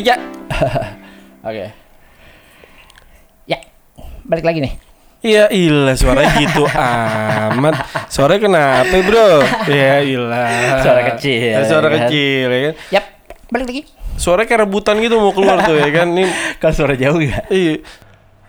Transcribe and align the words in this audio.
Halo 0.00 0.08
Reja. 0.08 0.16
Oke. 1.44 1.66
Ya, 3.44 3.58
balik 4.24 4.48
lagi 4.48 4.64
nih. 4.64 4.72
Iya 5.20 5.52
ilah 5.52 5.92
suaranya 5.92 6.32
gitu 6.40 6.64
amat. 7.52 7.74
Suaranya 8.08 8.40
kenapa 8.40 8.96
bro? 9.04 9.44
Ya 9.68 10.00
ilah. 10.00 10.80
Suara 10.80 11.00
kecil, 11.12 11.52
Ya, 11.52 11.68
suara 11.68 11.86
ya 11.86 11.92
kan? 11.92 12.00
kecil 12.08 12.48
ya 12.48 12.60
kan. 12.64 12.74
Yap, 12.90 13.04
balik 13.52 13.66
lagi. 13.68 13.82
Suaranya 14.16 14.48
kayak 14.48 14.60
rebutan 14.64 14.96
gitu 15.04 15.20
mau 15.20 15.36
keluar 15.36 15.60
tuh 15.60 15.76
ya 15.76 15.92
kan. 15.92 16.08
Ini 16.10 16.24
Kan 16.64 16.72
suara 16.72 16.96
jauh 16.96 17.20
ya? 17.20 17.44
iya. 17.52 17.84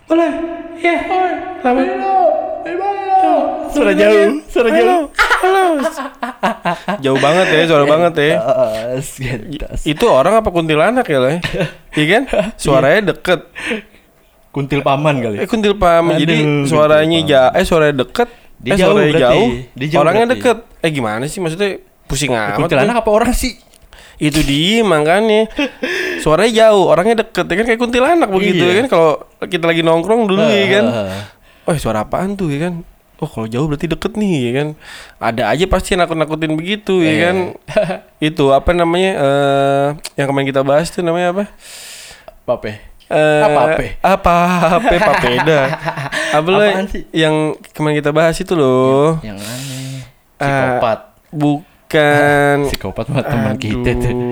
Boleh. 0.07 0.31
Iya. 0.79 0.97
Lama. 1.67 1.83
Suara 3.71 3.93
jauh, 3.95 4.29
suara 4.51 4.69
jauh. 4.69 5.03
Halo. 5.41 5.65
Jauh 7.02 7.19
banget 7.19 7.47
ya, 7.49 7.61
suara 7.65 7.85
banget 7.88 8.13
ya. 8.19 8.35
Itu 9.81 10.05
orang 10.05 10.44
apa 10.44 10.49
kuntilanak 10.53 11.05
ya 11.08 11.19
lah? 11.19 11.31
Iya 11.91 12.05
kan? 12.05 12.23
Suaranya 12.55 13.16
deket. 13.16 13.49
Kuntil 14.52 14.83
paman 14.83 15.23
kali. 15.23 15.38
Eh 15.41 15.47
kuntil 15.47 15.80
paham. 15.80 16.13
Jadi 16.13 16.67
suaranya 16.67 17.19
ja 17.23 17.41
eh 17.55 17.63
suaranya 17.63 18.03
deket. 18.03 18.30
Dia 18.61 18.75
eh 18.75 18.77
jauh 18.77 18.93
suaranya 18.93 19.11
berarti. 19.16 19.23
jauh. 19.25 19.47
Dia 19.73 19.88
jauh 19.88 20.02
orangnya 20.03 20.25
berarti. 20.27 20.41
deket. 20.43 20.58
Eh 20.83 20.89
gimana 20.91 21.23
sih 21.25 21.39
maksudnya 21.39 21.69
pusing 22.05 22.31
amat. 22.36 22.59
Kuntilanak 22.59 22.95
apa 23.02 23.09
orang 23.09 23.31
sih? 23.31 23.55
Itu 24.21 24.43
dia 24.45 24.83
makanya. 24.86 25.47
Suaranya 26.21 26.69
jauh, 26.69 26.91
orangnya 26.91 27.25
deket. 27.25 27.47
Ya 27.47 27.55
kan 27.58 27.66
kayak 27.66 27.80
kuntilanak 27.80 28.30
begitu 28.30 28.61
Iya. 28.61 28.69
ya 28.69 28.75
kan 28.83 28.88
kalau 28.91 29.11
kita 29.47 29.66
lagi 29.66 29.81
nongkrong 29.81 30.27
dulu 30.30 30.43
ya 30.45 30.67
kan. 30.77 30.86
Oh 31.64 31.76
suara 31.76 32.02
apaan 32.02 32.34
tuh 32.34 32.50
ya 32.50 32.67
kan? 32.67 32.81
Oh 33.17 33.30
kalau 33.30 33.45
jauh 33.45 33.70
berarti 33.70 33.86
deket 33.86 34.17
nih 34.17 34.34
ya 34.42 34.52
kan. 34.52 34.67
Ada 35.20 35.44
aja 35.50 35.66
pasti 35.66 35.94
yang 35.94 36.02
nakut-nakutin 36.02 36.54
begitu 36.54 37.00
ya 37.00 37.12
Iya. 37.12 37.22
kan. 37.23 37.36
Itu 38.34 38.50
apa 38.50 38.72
namanya? 38.72 39.12
eh 39.16 39.88
yang 40.16 40.28
kemarin 40.28 40.48
kita 40.48 40.62
bahas 40.62 40.89
tuh 40.89 41.02
namanya 41.02 41.30
apa? 41.32 41.44
Pape. 42.44 42.82
Eh, 43.12 43.44
Apa? 43.44 44.34
Apa 44.80 44.95
papeda? 44.98 45.59
Apa 46.32 46.48
Apaan 46.50 46.88
sih? 46.88 47.04
yang 47.12 47.59
kemarin 47.76 48.00
kita 48.00 48.09
bahas 48.09 48.39
itu 48.39 48.56
loh? 48.56 49.20
Yang 49.20 49.44
aneh. 49.44 50.00
Ah, 50.39 50.48
Psikopat. 50.48 51.00
Bukan. 51.92 52.56
Psikopat 52.72 53.06
mah 53.11 53.20
teman 53.22 53.56
kita 53.58 53.92
tuh. 54.00 54.16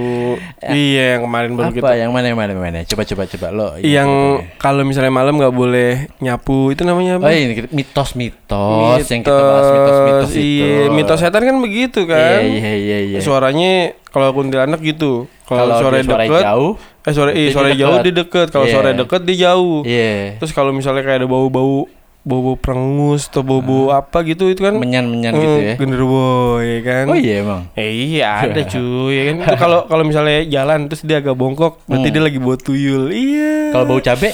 Iya 0.62 1.18
yang 1.18 1.26
kemarin 1.26 1.52
baru 1.52 1.74
Apa 1.74 1.98
yang 1.98 2.12
mana 2.14 2.30
yang 2.30 2.38
mana 2.38 2.54
yang 2.54 2.62
mana? 2.62 2.80
Coba 2.86 3.04
coba 3.04 3.24
coba 3.26 3.48
lo. 3.50 3.68
Yang 3.82 4.10
kalau 4.56 4.86
misalnya 4.86 5.10
malam 5.10 5.36
nggak 5.36 5.52
boleh 5.52 6.08
nyapu 6.20 6.70
itu 6.70 6.86
namanya 6.86 7.18
apa? 7.18 7.28
Oh 7.28 7.34
ini 7.34 7.54
kita- 7.58 7.72
mitos-mitos 7.74 9.04
yang 9.10 9.22
kita 9.22 9.36
bahas 9.36 9.68
mitos-mitos 9.68 10.32
itu. 10.32 10.40
Iya, 10.40 10.80
mitos 10.94 11.20
setan 11.20 11.44
kan 11.44 11.58
begitu 11.60 12.06
kan. 12.06 12.40
Iya 12.40 12.72
iya 12.72 12.74
iya 12.78 12.98
iya. 13.10 13.20
Suaranya 13.20 13.92
kalau 14.08 14.32
kuntilanak 14.32 14.80
gitu. 14.80 15.28
Kalau 15.44 15.82
suara 15.82 15.98
deket, 16.00 16.46
jauh, 16.46 16.74
eh 17.02 17.10
suara 17.12 17.32
iya, 17.34 17.50
suara 17.50 17.70
jauh 17.74 17.98
dia 18.00 18.14
deket. 18.14 18.48
Kalau 18.54 18.70
Iya. 18.70 18.74
suara 18.78 18.90
deket 18.94 19.22
dia 19.26 19.38
jauh. 19.50 19.82
Iya. 19.82 20.38
Terus 20.38 20.52
kalau 20.54 20.70
misalnya 20.70 21.02
kayak 21.02 21.26
ada 21.26 21.28
bau-bau 21.28 21.90
bau-bau 22.20 22.56
perengus 22.56 23.26
atau 23.26 23.42
bau-bau 23.42 23.90
apa 23.90 24.22
gitu 24.22 24.48
itu 24.48 24.62
kan 24.62 24.76
Menyan-menyan 24.76 25.32
eh, 25.32 25.40
gitu 25.40 25.58
ya. 25.58 25.74
genderuwo 25.76 26.30
ya 26.60 26.80
kan. 26.82 27.06
Oh 27.06 27.16
iya 27.16 27.34
emang. 27.40 27.62
Eh, 27.74 27.90
iya 28.12 28.28
ada 28.44 28.62
cuy 28.70 29.12
ya 29.12 29.24
kan. 29.26 29.36
Itu 29.42 29.56
kalau 29.58 29.80
kalau 29.86 30.04
misalnya 30.04 30.44
jalan 30.46 30.86
terus 30.86 31.02
dia 31.02 31.18
agak 31.18 31.34
bongkok 31.34 31.80
berarti 31.84 32.06
Hmm. 32.06 32.14
dia 32.14 32.24
lagi 32.24 32.38
bau 32.38 32.56
tuyul. 32.56 33.10
Iya. 33.10 33.72
Kalau 33.72 33.86
bau 33.86 34.00
cabe, 34.00 34.30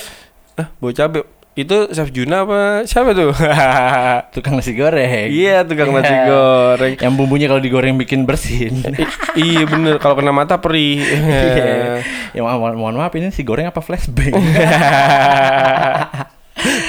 ah, 0.55 0.67
bau 0.75 0.91
cabe 0.91 1.23
itu 1.55 1.87
Chef 1.87 2.11
Juna 2.11 2.43
apa 2.43 2.59
siapa 2.83 3.15
tuh? 3.15 3.31
tukang 4.35 4.59
nasi 4.59 4.75
goreng. 4.75 5.31
iya 5.31 5.63
tukang 5.63 5.87
nasi 5.89 6.11
Iya. 6.11 6.25
goreng. 6.25 6.93
Yang 6.99 7.13
bumbunya 7.15 7.47
kalau 7.47 7.61
digoreng 7.61 7.95
bikin 7.95 8.25
bersin. 8.25 8.83
Iya 9.35 9.63
bener 9.63 9.95
kalau 9.97 10.15
kena 10.15 10.31
mata 10.31 10.57
perih. 10.57 10.99
Iya. 10.99 12.03
ya 12.31 12.39
mohon, 12.41 12.59
mohon- 12.59 12.79
mohon 12.81 12.95
maaf 12.97 13.13
ini 13.13 13.29
si 13.29 13.39
goreng 13.41 13.65
apa 13.65 13.79
flashbang? 13.79 14.35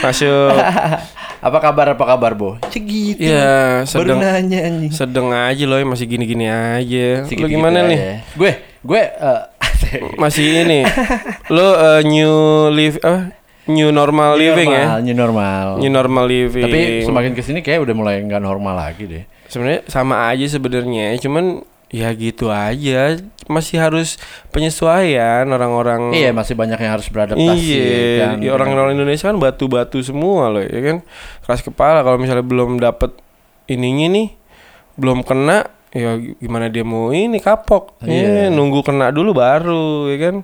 Masuk. 0.00 0.50
apa 1.46 1.58
kabar 1.60 1.86
apa 1.94 2.04
kabar, 2.04 2.32
Bo? 2.32 2.56
Segitu. 2.68 3.22
Ya 3.22 3.84
Baru 3.84 3.86
sedang 3.86 4.18
nanya 4.18 4.58
anjing. 4.66 4.90
sedang 4.90 5.28
aja 5.30 5.64
loh 5.64 5.78
masih 5.84 6.06
gini-gini 6.06 6.46
aja. 6.46 7.22
Lu 7.22 7.28
Segitu-gitu 7.28 7.54
gimana 7.54 7.86
nih? 7.86 7.98
aja. 7.98 8.12
Gue, 8.34 8.50
gue 8.82 9.02
eh, 9.02 9.42
Masih 10.22 10.64
ini. 10.64 10.82
Lu 11.48 11.66
eh, 11.70 12.00
new 12.02 12.34
live 12.72 12.96
apa? 13.00 13.30
New 13.66 13.90
normal 13.90 14.38
living 14.38 14.70
ya? 14.70 15.02
New 15.02 15.12
normal. 15.12 15.82
New 15.82 15.90
normal 15.90 16.24
living. 16.24 16.64
Tapi 16.64 16.80
semakin 17.02 17.32
ke 17.34 17.42
sini 17.42 17.60
kayak 17.60 17.82
udah 17.82 17.94
mulai 17.94 18.22
nggak 18.22 18.38
normal 18.38 18.78
lagi 18.78 19.04
deh. 19.04 19.24
sebenarnya 19.46 19.86
sama 19.86 20.26
aja 20.26 20.46
sebenarnya, 20.46 21.14
cuman 21.18 21.62
ya 21.96 22.12
gitu 22.12 22.52
aja. 22.52 23.16
Masih 23.48 23.80
harus 23.80 24.20
penyesuaian 24.52 25.48
orang-orang. 25.48 26.12
Iya 26.12 26.36
masih 26.36 26.52
banyak 26.52 26.76
yang 26.76 26.92
harus 27.00 27.08
beradaptasi. 27.08 27.56
Iya, 27.72 28.36
kan. 28.36 28.36
ya 28.44 28.50
orang-orang 28.52 28.92
Indonesia 29.00 29.32
kan 29.32 29.38
batu-batu 29.40 29.96
semua 30.04 30.52
loh, 30.52 30.60
ya 30.60 30.80
kan. 30.84 30.96
Keras 31.40 31.64
kepala 31.64 32.04
kalau 32.04 32.20
misalnya 32.20 32.44
belum 32.44 32.76
dapet 32.76 33.16
ininya 33.64 34.12
nih, 34.12 34.28
belum 34.98 35.24
kena, 35.24 35.72
ya 35.94 36.20
gimana 36.36 36.68
dia 36.68 36.84
mau 36.84 37.14
ini 37.14 37.40
kapok. 37.40 37.96
Iya, 38.04 38.50
Iya. 38.50 38.52
nunggu 38.52 38.84
kena 38.84 39.08
dulu 39.08 39.32
baru, 39.32 40.12
ya 40.12 40.18
kan. 40.20 40.36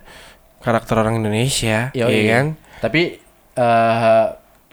Karakter 0.63 0.95
orang 0.95 1.19
Indonesia, 1.19 1.91
Yoi. 1.93 2.07
ya 2.09 2.23
kan. 2.39 2.47
Tapi 2.81 3.19
eh 3.53 4.25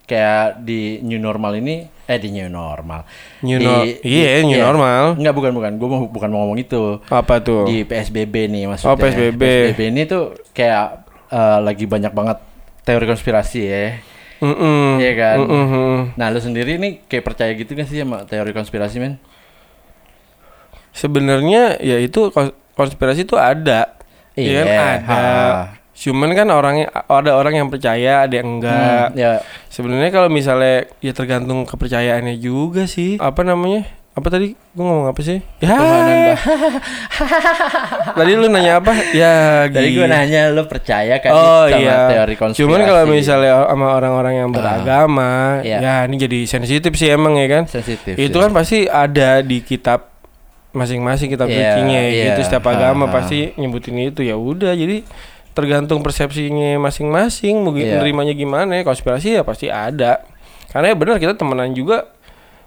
kayak 0.09 0.59
di 0.59 0.97
new 0.99 1.15
normal 1.15 1.53
ini, 1.53 1.85
eh 2.03 2.17
di 2.17 2.33
new 2.33 2.49
normal. 2.49 3.05
New 3.39 3.55
Di- 3.55 3.63
nor- 3.63 3.85
di- 3.85 4.01
iya, 4.03 4.41
new 4.41 4.57
normal. 4.57 5.03
Enggak 5.13 5.35
bukan 5.35 5.51
bukan, 5.53 5.71
gue 5.77 5.87
mau 5.87 6.01
bukan 6.03 6.27
mau 6.27 6.39
ngomong 6.41 6.57
itu. 6.57 6.97
Apa 7.05 7.37
tuh? 7.39 7.63
Di 7.63 7.85
PSBB 7.85 8.49
nih 8.49 8.65
maksudnya. 8.65 8.89
Oh, 8.89 8.97
PSBB. 8.97 9.37
PSBB 9.37 9.81
ini 9.87 10.01
tuh 10.03 10.23
kayak 10.51 11.05
eh, 11.29 11.59
lagi 11.61 11.85
banyak 11.85 12.09
banget 12.09 12.41
teori 12.81 13.05
konspirasi 13.05 13.61
ya. 13.61 14.01
Iya 14.97 15.11
kan? 15.13 15.37
Mm-mm. 15.37 16.15
Nah, 16.15 16.27
lu 16.27 16.39
sendiri 16.39 16.75
nih 16.75 17.05
kayak 17.05 17.23
percaya 17.23 17.51
gitu 17.53 17.71
kan 17.71 17.85
sih 17.85 17.99
sama 17.99 18.23
teori 18.23 18.49
konspirasi, 18.49 18.97
men? 18.97 19.21
Sebenarnya 20.91 21.77
ya 21.77 21.97
itu 21.97 22.33
kons- 22.33 22.55
konspirasi 22.73 23.23
itu 23.23 23.37
ada. 23.37 23.95
Iya 24.33 24.61
kan? 24.63 24.65
Iya, 24.65 24.79
ada. 24.97 25.05
ha. 25.05 25.78
Cuman 25.99 26.31
kan 26.31 26.47
orangnya 26.47 26.87
ada 27.11 27.35
orang 27.35 27.59
yang 27.59 27.67
percaya, 27.67 28.23
ada 28.23 28.31
yang 28.31 28.59
enggak. 28.59 29.11
Hmm, 29.11 29.19
ya, 29.19 29.43
Sebenarnya 29.67 30.15
kalau 30.15 30.31
misalnya 30.31 30.87
ya 31.03 31.11
tergantung 31.11 31.67
kepercayaannya 31.67 32.39
juga 32.39 32.87
sih. 32.87 33.19
Apa 33.19 33.43
namanya? 33.43 33.83
Apa 34.15 34.31
tadi? 34.31 34.55
Gue 34.71 34.83
ngomong 34.83 35.11
apa 35.11 35.19
sih? 35.19 35.43
Ya. 35.59 35.75
Tadi 38.17 38.31
lu 38.35 38.47
nanya 38.47 38.79
apa? 38.79 38.91
Ya. 39.11 39.67
Tadi 39.67 39.91
gue 39.91 40.03
gitu. 40.03 40.11
nanya 40.11 40.51
lu 40.51 40.63
percaya 40.67 41.19
kan 41.19 41.31
Oh 41.31 41.63
sama 41.67 41.79
iya. 41.79 41.97
teori 42.11 42.35
konspirasi. 42.35 42.59
Cuman 42.63 42.79
kalau 42.83 43.03
misalnya 43.07 43.51
sama 43.67 43.87
orang-orang 43.95 44.33
yang 44.43 44.49
beragama, 44.51 45.63
iya. 45.63 45.77
ya 45.79 45.95
ini 46.07 46.15
jadi 46.19 46.39
sensitif 46.47 46.91
sih 46.95 47.11
emang 47.11 47.35
ya 47.39 47.47
kan. 47.47 47.63
sensitif. 47.67 48.15
Itu 48.15 48.39
sih. 48.39 48.43
kan 48.43 48.51
pasti 48.51 48.77
ada 48.87 49.39
di 49.39 49.63
kitab 49.63 50.09
masing-masing 50.69 51.33
kitab 51.33 51.49
Iya, 51.49 51.73
sucinya 51.73 51.99
iya. 52.05 52.25
gitu 52.33 52.45
setiap 52.45 52.69
agama 52.69 53.07
Ha, 53.07 53.09
ha. 53.09 53.13
pasti 53.17 53.57
nyebutin 53.57 53.97
itu 54.05 54.21
ya 54.21 54.37
udah 54.37 54.77
jadi 54.77 55.01
tergantung 55.59 55.99
persepsinya 55.99 56.79
masing-masing 56.79 57.59
gi- 57.69 57.83
Iya. 57.83 57.99
nerimanya 57.99 58.31
gimana 58.31 58.71
ya 58.73 58.83
konspirasi 58.83 59.35
ya 59.35 59.43
pasti 59.43 59.67
ada 59.67 60.23
karena 60.67 60.91
ya 60.91 60.95
benar 60.95 61.15
kita 61.17 61.35
temenan 61.35 61.71
juga 61.71 62.07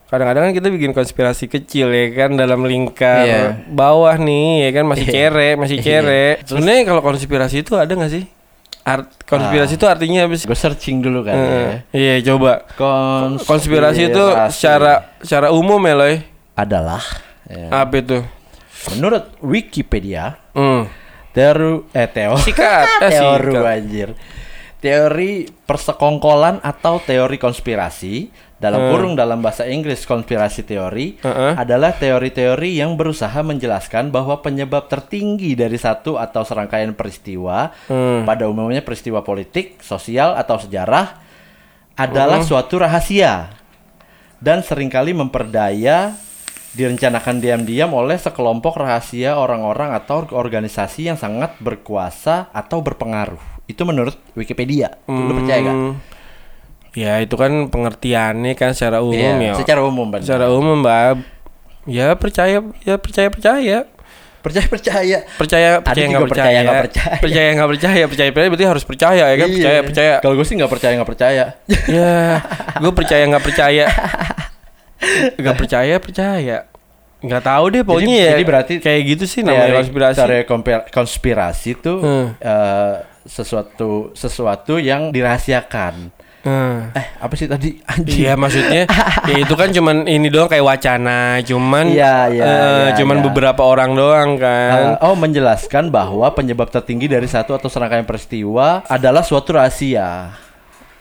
kadang-kadang 0.06 0.44
kan 0.44 0.54
kita 0.54 0.68
bikin 0.68 0.92
konspirasi 0.92 1.48
kecil 1.48 1.88
ya 1.88 2.06
kan 2.12 2.34
dalam 2.34 2.60
lingkar 2.62 3.24
Iya. 3.24 3.42
bawah 3.66 4.12
nih 4.14 4.68
ya 4.68 4.70
kan 4.72 4.84
masih 4.86 5.06
Iya. 5.06 5.14
cere 5.14 5.48
masih 5.56 5.76
Iya. 5.76 5.84
cere 5.84 6.24
sebenarnya 6.42 6.82
kalau 6.84 7.00
konspirasi 7.00 7.56
itu 7.60 7.72
ada 7.74 7.88
nggak 7.88 8.12
sih 8.12 8.24
Art 8.82 9.08
konspirasi 9.24 9.72
Ah. 9.72 9.78
itu 9.78 9.86
artinya 9.86 10.20
apa 10.26 10.34
sih 10.34 10.44
gue 10.44 10.58
searching 10.58 10.98
dulu 11.00 11.22
kan 11.22 11.32
Eh, 11.32 11.46
ya. 11.46 11.76
iya 11.94 12.14
coba 12.26 12.66
Konspirasi, 12.74 13.46
konspirasi 13.46 14.02
itu 14.10 14.24
secara 14.50 14.92
secara 15.18 15.48
umum 15.48 15.78
ya 15.80 15.94
loh 15.94 16.10
adalah 16.52 17.00
ya. 17.46 17.70
apa 17.72 17.94
itu 17.96 18.18
menurut 18.92 19.30
Wikipedia 19.38 20.34
hmm. 20.52 20.82
Teori 21.32 21.88
eh 21.90 22.06
teori 22.06 22.40
Sikat, 22.40 22.86
eh, 23.00 23.10
teori 23.10 23.50
sikat. 23.50 23.64
anjir. 23.66 24.08
Teori 24.78 25.46
persekongkolan 25.46 26.58
atau 26.58 26.98
teori 26.98 27.38
konspirasi 27.38 28.26
dalam 28.58 28.78
Hmm. 28.78 28.90
kurung 28.90 29.14
dalam 29.14 29.38
bahasa 29.38 29.62
Inggris 29.64 30.02
konspirasi 30.02 30.62
teori 30.62 31.18
Heeh. 31.18 31.52
adalah 31.54 31.94
teori-teori 31.94 32.78
yang 32.78 32.94
berusaha 32.94 33.42
menjelaskan 33.42 34.10
bahwa 34.10 34.38
penyebab 34.38 34.86
tertinggi 34.86 35.54
dari 35.54 35.74
satu 35.74 36.14
atau 36.14 36.42
serangkaian 36.42 36.92
peristiwa 36.92 37.70
Hmm. 37.86 38.22
pada 38.22 38.46
umumnya 38.46 38.78
peristiwa 38.80 39.22
politik, 39.22 39.78
sosial 39.80 40.34
atau 40.34 40.58
sejarah 40.58 41.14
adalah 41.94 42.42
suatu 42.42 42.78
rahasia 42.78 43.54
dan 44.38 44.62
sering 44.62 44.88
kali 44.88 45.12
memperdaya 45.12 46.14
direncanakan 46.72 47.38
diam-diam 47.38 47.92
oleh 47.92 48.16
sekelompok 48.16 48.80
rahasia 48.80 49.36
orang-orang 49.36 49.92
atau 49.92 50.24
organisasi 50.28 51.12
yang 51.12 51.20
sangat 51.20 51.52
berkuasa 51.60 52.48
atau 52.50 52.80
berpengaruh. 52.80 53.40
Itu 53.68 53.84
menurut 53.84 54.16
Wikipedia. 54.32 54.96
Lu 55.04 55.36
percaya 55.36 55.60
gak? 55.62 55.76
Hmm. 55.76 55.94
Ya 56.92 57.20
itu 57.20 57.36
kan 57.36 57.68
pengertiannya 57.68 58.52
kan 58.52 58.76
secara 58.76 59.00
umum 59.00 59.36
ya. 59.40 59.56
Secara 59.56 59.80
umum, 59.80 60.12
Ban. 60.12 60.20
Secara 60.20 60.52
umum 60.52 60.80
mbak. 60.80 61.24
Ya 61.88 62.12
percaya, 62.16 62.60
ya 62.84 62.96
percaya 63.00 63.28
percaya. 63.32 63.78
percaya 64.42 64.66
percaya 64.66 65.18
percaya 65.38 65.70
percaya 65.78 66.04
nggak 66.10 66.22
percaya 66.26 66.50
percaya, 66.50 66.60
nggak 66.66 66.82
percaya. 66.82 67.14
percaya 67.22 67.48
nggak 67.54 67.70
percaya 67.70 68.02
percaya 68.10 68.30
percaya 68.34 68.48
berarti 68.50 68.66
harus 68.66 68.82
percaya 68.82 69.24
ya 69.30 69.36
kan 69.38 69.46
Iya. 69.46 69.54
percaya 69.54 69.80
percaya 69.86 70.12
kalau 70.18 70.34
gue 70.34 70.46
sih 70.50 70.56
nggak 70.58 70.72
percaya 70.74 70.92
nggak 70.98 71.10
percaya 71.14 71.44
ya 71.86 72.14
gue 72.74 72.90
percaya 72.90 73.22
nggak 73.30 73.44
percaya 73.46 73.84
nggak 75.34 75.56
percaya 75.56 75.96
percaya 75.96 76.56
nggak 77.18 77.42
tahu 77.42 77.64
deh 77.70 77.82
pokoknya 77.82 78.06
Jadi- 78.08 78.18
ya 78.20 78.30
jadi 78.32 78.44
berarti 78.44 78.74
kayak 78.78 79.00
gitu 79.08 79.24
sih 79.26 79.40
namanya 79.40 79.62
Teori- 79.64 79.78
konspirasi 79.78 80.16
teori 80.18 80.38
konspirasi 80.90 81.70
tuh 81.76 81.98
Hmm. 81.98 82.26
eh, 82.36 82.94
sesuatu 83.22 84.10
sesuatu 84.12 84.76
yang 84.76 85.10
dirahasiakan 85.10 86.10
Hmm. 86.42 86.90
eh 86.90 87.06
apa 87.16 87.30
sih 87.32 87.46
tadi 87.46 87.78
anjing 87.86 88.18
Iya 88.18 88.34
maksudnya 88.34 88.82
ya 89.30 89.36
itu 89.38 89.54
kan 89.54 89.70
cuman 89.70 90.10
ini 90.10 90.26
doang 90.26 90.50
kayak 90.50 90.66
wacana, 90.66 91.38
cuman 91.40 91.86
Iya, 91.86 92.16
iya, 92.28 92.42
eh, 92.42 92.58
iya, 92.82 92.98
cuman 92.98 93.22
iya. 93.22 93.24
beberapa 93.24 93.62
orang 93.62 93.94
doang 93.94 94.42
kan. 94.42 94.98
Uh, 94.98 95.06
oh 95.06 95.14
menjelaskan 95.14 95.86
bahwa 95.88 96.26
penyebab 96.34 96.66
tertinggi 96.66 97.06
dari 97.06 97.30
satu 97.30 97.54
atau 97.54 97.70
serangkaian 97.70 98.02
peristiwa 98.02 98.82
adalah 98.90 99.22
suatu 99.22 99.54
rahasia. 99.54 100.34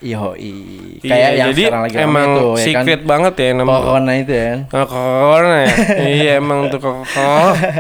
Yoi. 0.02 0.54
Kayak 1.00 1.14
Iya, 1.14 1.30
yang 1.32 1.48
jadi 1.48 1.64
sekarang 1.64 1.82
lagi 1.84 1.96
emang 1.96 2.28
tuh, 2.32 2.50
ya 2.50 2.58
kan? 2.58 2.66
secret 2.66 3.02
banget 3.04 3.34
ya 3.36 3.50
namanya. 3.54 3.78
Corona 3.78 4.12
itu 4.16 4.34
ya. 4.34 4.54
Oh, 4.68 4.86
corona 4.88 5.56
ya. 5.60 5.74
iya 6.18 6.32
emang 6.36 6.60
tuh 6.68 6.80
kok. 6.80 6.96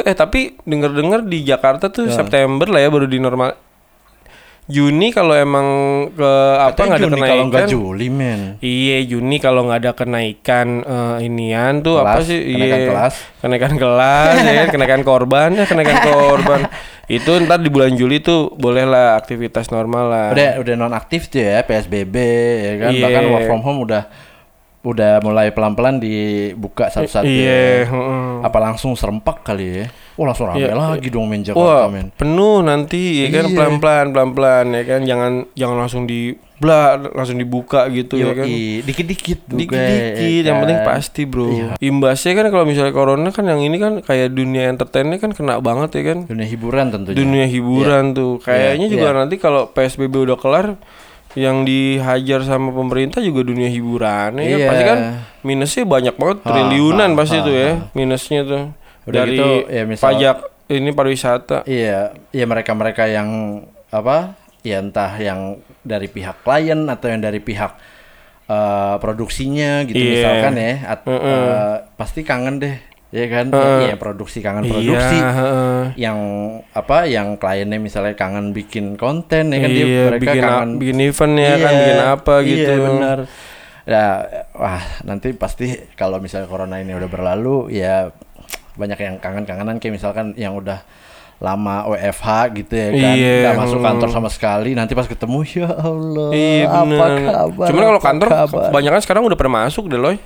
Eh 0.04 0.14
tapi 0.14 0.40
denger-dengar 0.62 1.20
di 1.24 1.42
Jakarta 1.42 1.90
tuh. 1.90 2.06
September 2.08 2.66
lah 2.66 2.80
ya 2.80 2.88
baru 2.88 3.06
di 3.06 3.18
normal. 3.18 3.58
Juni 4.64 5.10
kalau 5.10 5.34
emang 5.34 5.68
ke 6.14 6.32
apa 6.56 6.78
nggak 6.78 6.96
ada 6.96 7.04
Juni 7.04 7.20
kalau 7.20 7.44
nggak 7.44 7.66
kenaikan. 7.66 7.74
Juli 7.74 8.08
men. 8.08 8.42
Iya 8.60 8.98
Juni 9.04 9.36
kalau 9.38 9.66
nggak 9.66 9.80
ada 9.82 9.92
kenaikan 9.92 10.68
eh, 10.80 11.26
inian 11.26 11.82
tuh 11.82 12.00
apa 12.00 12.22
Kelas, 12.22 12.30
sih? 12.30 12.40
kenaikan 12.48 12.78
Iya. 12.78 12.88
kelas. 12.88 13.16
Kenaikan 13.42 13.74
kelas, 13.76 14.36
ya, 14.38 14.52
kan? 14.56 14.68
kenaikan 14.70 15.02
korban 15.02 15.50
ya 15.58 15.66
kenaikan 15.66 15.98
korban. 16.08 16.60
Itu 17.12 17.32
ntar 17.44 17.60
di 17.60 17.68
bulan 17.68 17.92
Juli 17.94 18.24
tuh 18.24 18.56
bolehlah 18.56 19.20
aktivitas 19.20 19.68
normal 19.68 20.06
lah. 20.08 20.28
Udah 20.32 20.50
udah 20.64 20.74
non 20.76 20.96
aktif 20.96 21.28
tuh 21.28 21.44
ya 21.44 21.60
PSBB 21.62 22.16
ya 22.58 22.74
kan. 22.80 22.92
Iya. 22.96 23.04
Bahkan 23.04 23.24
work 23.28 23.46
from 23.46 23.62
home 23.62 23.80
udah 23.84 24.04
udah 24.82 25.22
mulai 25.22 25.54
pelan-pelan 25.54 26.00
dibuka 26.00 26.88
satu-satu. 26.88 27.28
Iya. 27.28 27.86
ya. 27.86 27.92
heeh. 27.92 28.34
Apa 28.42 28.58
langsung 28.58 28.96
serempak 28.96 29.44
kali 29.44 29.84
ya? 29.84 29.86
Oh 30.16 30.26
langsung 30.26 30.48
rame 30.48 30.64
Iya. 30.64 30.74
lagi 30.74 31.08
dong 31.08 31.28
men 31.28 31.42
Jakarta 31.42 31.62
Wah, 31.62 31.86
men. 31.88 32.10
penuh 32.16 32.62
nanti 32.62 33.22
ya 33.22 33.28
kan 33.32 33.46
Iya. 33.48 33.56
pelan-pelan 33.58 34.06
pelan-pelan 34.10 34.66
ya 34.72 34.84
kan 34.86 35.00
jangan 35.04 35.32
jangan 35.54 35.78
langsung 35.78 36.04
di 36.06 36.34
bla 36.62 36.94
langsung 37.12 37.36
dibuka 37.36 37.90
gitu 37.90 38.16
ya 38.16 38.32
kan. 38.32 38.46
Dikit-dikit 38.46 39.50
Dikit-dikit, 39.50 40.46
ya 40.46 40.46
yang 40.46 40.62
penting 40.62 40.78
kan? 40.78 40.88
pasti 40.88 41.22
bro. 41.26 41.50
Iya. 41.50 41.70
Imbasnya 41.82 42.32
kan 42.34 42.46
kalau 42.48 42.64
misalnya 42.64 42.94
corona 42.94 43.30
kan 43.30 43.44
yang 43.44 43.58
ini 43.60 43.76
kan 43.76 44.00
kayak 44.00 44.30
dunia 44.30 44.70
entertainnya 44.70 45.18
kan 45.18 45.34
kena 45.34 45.58
banget 45.58 45.98
ya 45.98 46.14
kan. 46.14 46.18
Dunia 46.30 46.46
hiburan 46.46 46.86
tentunya. 46.88 47.18
Dunia 47.18 47.46
hiburan 47.46 48.14
tuh. 48.14 48.38
Kayaknya 48.40 48.86
Iya, 48.86 48.94
juga 48.94 49.08
iya. 49.10 49.18
nanti 49.18 49.36
kalau 49.36 49.62
PSBB 49.68 50.14
udah 50.22 50.38
kelar 50.38 50.78
yang 51.34 51.64
dihajar 51.64 52.44
sama 52.44 52.70
pemerintah 52.70 53.20
juga 53.20 53.42
dunia 53.42 53.66
hiburan 53.66 54.36
ya 54.36 54.46
kan. 54.46 54.54
Iya. 54.54 54.68
Pasti 54.68 54.84
kan 54.86 55.00
minusnya 55.42 55.84
banyak 55.84 56.16
banget 56.16 56.38
Ha, 56.40 56.48
triliunan 56.48 57.10
ha, 57.10 57.18
pasti 57.18 57.38
ha, 57.40 57.44
tuh 57.44 57.56
ya 57.56 57.70
minusnya 57.92 58.42
tuh. 58.44 58.64
Udah 59.02 59.18
Dari 59.18 59.34
gitu, 59.34 59.48
ya 59.66 59.84
misal- 59.84 60.06
pajak 60.06 60.38
ini 60.70 60.90
pariwisata. 60.92 61.58
Iya, 61.66 62.14
iya 62.30 62.46
mereka-mereka 62.46 63.10
yang 63.10 63.30
apa? 63.90 64.40
Ya 64.62 64.78
entah 64.78 65.18
yang 65.18 65.58
dari 65.82 66.06
pihak 66.06 66.42
klien 66.42 66.86
atau 66.86 67.08
yang 67.08 67.20
dari 67.20 67.40
pihak 67.40 67.74
eh, 68.46 68.96
produksinya 68.98 69.82
gitu 69.84 69.96
Iya. 69.96 70.12
misalkan 70.14 70.54
ya. 70.54 70.74
At- 70.86 71.08
Heeh. 71.08 71.24
eh, 71.24 71.76
pasti 71.96 72.22
kangen 72.22 72.60
deh, 72.60 72.76
ya 73.10 73.26
kan? 73.26 73.48
Heeh. 73.48 73.80
Iya, 73.88 73.96
produksi 73.96 74.40
kangen 74.40 74.68
produksi. 74.68 75.16
Iya, 75.16 75.30
heeh. 75.32 75.82
Yang 75.96 76.20
apa? 76.72 76.98
Yang 77.06 77.28
kliennya 77.38 77.80
misalnya 77.80 78.14
kangen 78.14 78.52
bikin 78.52 78.96
konten 78.96 79.50
ya 79.50 79.58
kan 79.58 79.70
dia 79.70 79.86
Iya, 79.88 80.04
mereka 80.10 80.24
bikin, 80.28 80.42
kangen 80.44 80.70
bikin 80.78 80.98
event 81.00 81.34
ya 81.36 81.54
kan, 81.56 81.72
Iya, 81.72 81.80
bikin 81.80 82.00
apa 82.04 82.34
gitu. 82.44 82.72
Iya, 82.72 82.84
benar. 82.84 83.18
Ya, 83.82 84.06
wah, 84.54 84.84
nanti 85.02 85.34
pasti 85.34 85.66
kalau 85.96 86.20
misalnya 86.20 86.46
corona 86.46 86.78
ini 86.78 86.92
udah 86.92 87.08
berlalu 87.08 87.74
ya 87.74 88.14
banyak 88.72 89.00
yang 89.00 89.16
kangen-kangenan 89.18 89.80
kayak 89.80 89.96
misalkan 89.96 90.36
yang 90.36 90.54
udah 90.54 90.80
lama 91.42 91.90
WFH 91.90 92.28
gitu 92.56 92.70
ya 92.72 92.88
kan 92.94 93.16
Iya, 93.18 93.34
nggak 93.44 93.56
masuk 93.60 93.80
kantor 93.82 94.10
sama 94.10 94.30
sekali 94.30 94.72
nanti 94.72 94.94
pas 94.94 95.04
ketemu 95.04 95.42
ya 95.58 95.70
Allah 95.74 96.30
Iya 96.30 96.64
apa 96.64 96.80
bener. 96.86 97.10
kabar 97.28 97.66
Cuman 97.68 97.82
kalau 97.84 97.98
apa 97.98 98.08
kantor 98.08 98.28
kabar? 98.30 98.64
kebanyakan 98.70 99.00
sekarang 99.02 99.24
udah 99.26 99.36
pada 99.36 99.52
masuk 99.52 99.84
deh 99.86 99.98
loy. 99.98 100.18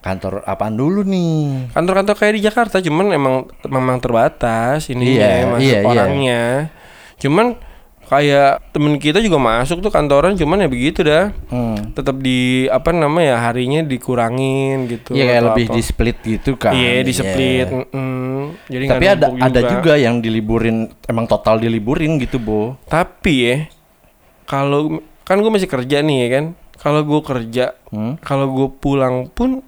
kantor 0.00 0.44
apaan 0.44 0.74
dulu 0.74 1.00
nih 1.00 1.72
Kantor-kantor 1.72 2.14
kayak 2.14 2.34
di 2.34 2.42
Jakarta 2.42 2.76
cuman 2.78 3.06
emang 3.10 3.34
memang 3.64 3.96
terbatas 3.98 4.86
ini 4.86 5.16
Iya, 5.16 5.48
masuk 5.48 5.64
iya, 5.64 5.78
iya. 5.80 5.88
orangnya. 5.88 6.42
Cuman 7.16 7.46
kayak 8.14 8.52
temen 8.70 8.94
kita 9.02 9.18
juga 9.18 9.38
masuk 9.42 9.82
tuh 9.82 9.90
kantoran 9.90 10.38
cuman 10.38 10.62
ya 10.62 10.68
begitu 10.70 11.02
dah. 11.02 11.34
hmm. 11.50 11.94
Tetap 11.98 12.16
di 12.22 12.70
apa 12.70 12.94
namanya 12.94 13.34
ya 13.34 13.36
harinya 13.50 13.80
dikurangin 13.82 14.86
gitu. 14.86 15.14
Iya 15.14 15.24
kayak 15.26 15.42
lebih 15.50 15.66
apa. 15.66 15.74
di 15.74 15.82
split 15.82 16.16
gitu 16.22 16.50
kan 16.54 16.72
Iya, 16.74 17.02
di 17.02 17.12
split. 17.14 17.68
Iya. 17.70 17.78
mm-mm. 17.82 18.38
Jadi 18.70 18.84
tapi 18.86 19.06
ada 19.10 19.26
numpuk 19.30 19.46
ada 19.46 19.60
juga 19.66 19.92
yang 19.98 20.18
diliburin 20.22 20.76
emang 21.06 21.26
total 21.26 21.58
diliburin 21.58 22.16
gitu 22.22 22.38
bo 22.38 22.78
Tapi 22.86 23.34
ya 23.34 23.56
kalau 24.44 25.00
kan 25.24 25.40
gue 25.40 25.50
masih 25.50 25.68
kerja 25.68 26.04
nih 26.04 26.18
ya 26.24 26.28
kan. 26.40 26.44
Kalau 26.74 27.00
gue 27.00 27.20
kerja, 27.24 27.72
hmm? 27.88 28.20
kalau 28.20 28.44
gue 28.52 28.68
pulang 28.76 29.24
pun 29.32 29.64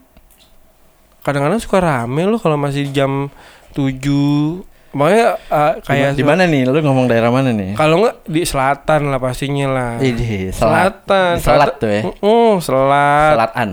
kadang-kadang 1.24 1.58
suka 1.58 1.80
rame 1.80 2.28
loh 2.28 2.36
kalau 2.36 2.60
masih 2.60 2.92
jam 2.92 3.32
7 3.72 4.75
Makanya 4.96 5.28
uh, 5.46 5.72
kayak 5.78 6.16
di 6.16 6.24
mana 6.24 6.42
nih 6.44 6.64
lu 6.64 6.80
ngomong 6.80 7.04
daerah 7.04 7.28
mana 7.28 7.52
nih 7.52 7.76
kalau 7.76 8.00
nggak 8.00 8.24
di 8.24 8.42
selatan 8.42 9.00
lah 9.06 9.20
pastinya 9.20 9.66
lah. 9.68 9.90
Ini 9.98 10.48
selat 10.50 11.04
Selatan, 11.04 11.32
Di 11.34 11.42
selat 11.42 11.72
tuh 11.76 11.90
ya 11.90 12.02
Mm, 12.16 12.54
selat. 12.58 13.32
selatan 13.34 13.68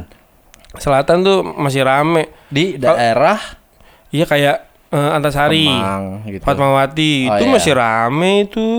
Selatan 0.74 1.18
tuh 1.22 1.38
masih 1.46 1.82
rame. 1.82 2.34
di 2.48 2.76
daerah 2.76 3.40
Iya 4.10 4.26
kayak 4.26 4.58
eh, 4.90 5.10
Antasari, 5.12 5.66
Kemang 5.66 6.04
gitu 6.28 6.44
Fatmawati 6.44 7.14
Oh, 7.26 7.34
itu 7.34 7.46
iya. 7.46 7.52
masih 7.52 7.74
rame 7.74 8.32
itu. 8.44 8.70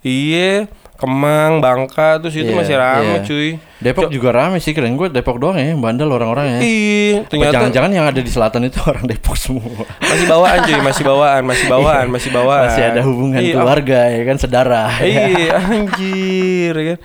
Iya, 0.00 0.64
Kemang, 1.00 1.58
Bangka 1.58 2.20
tuh 2.20 2.28
situ 2.28 2.46
Iya, 2.46 2.56
masih 2.56 2.76
rame 2.76 3.08
iya. 3.10 3.24
cuy. 3.24 3.50
Depok 3.80 4.12
juga 4.12 4.28
rame 4.30 4.60
sih 4.60 4.70
keren 4.70 4.92
gue 4.92 5.08
Depok 5.08 5.40
doang 5.40 5.56
ya 5.56 5.72
bandel 5.72 6.06
orang-orang 6.06 6.46
ya. 6.46 6.58
Iya, 6.60 7.24
ternyata 7.24 7.54
Jangan-jangan 7.56 7.90
yang 7.90 8.04
ada 8.04 8.20
di 8.20 8.28
selatan 8.28 8.68
itu 8.68 8.76
orang 8.82 9.08
Depok 9.08 9.34
semua. 9.34 9.88
masih 9.98 10.26
bawaan 10.26 10.58
cuy, 10.62 10.78
masih 10.78 11.02
bawaan, 11.02 11.42
masih 11.42 11.66
bawaan, 11.66 12.06
masih 12.06 12.30
bawaan. 12.30 12.68
Masih 12.68 12.82
ada 12.84 13.00
hubungan 13.00 13.40
Iya, 13.40 13.54
keluarga 13.56 14.00
ya 14.06 14.22
kan 14.22 14.36
saudara. 14.36 14.82
Iya, 15.00 15.56
anjir 15.56 16.74
ya 16.74 16.84
kan. 16.86 16.98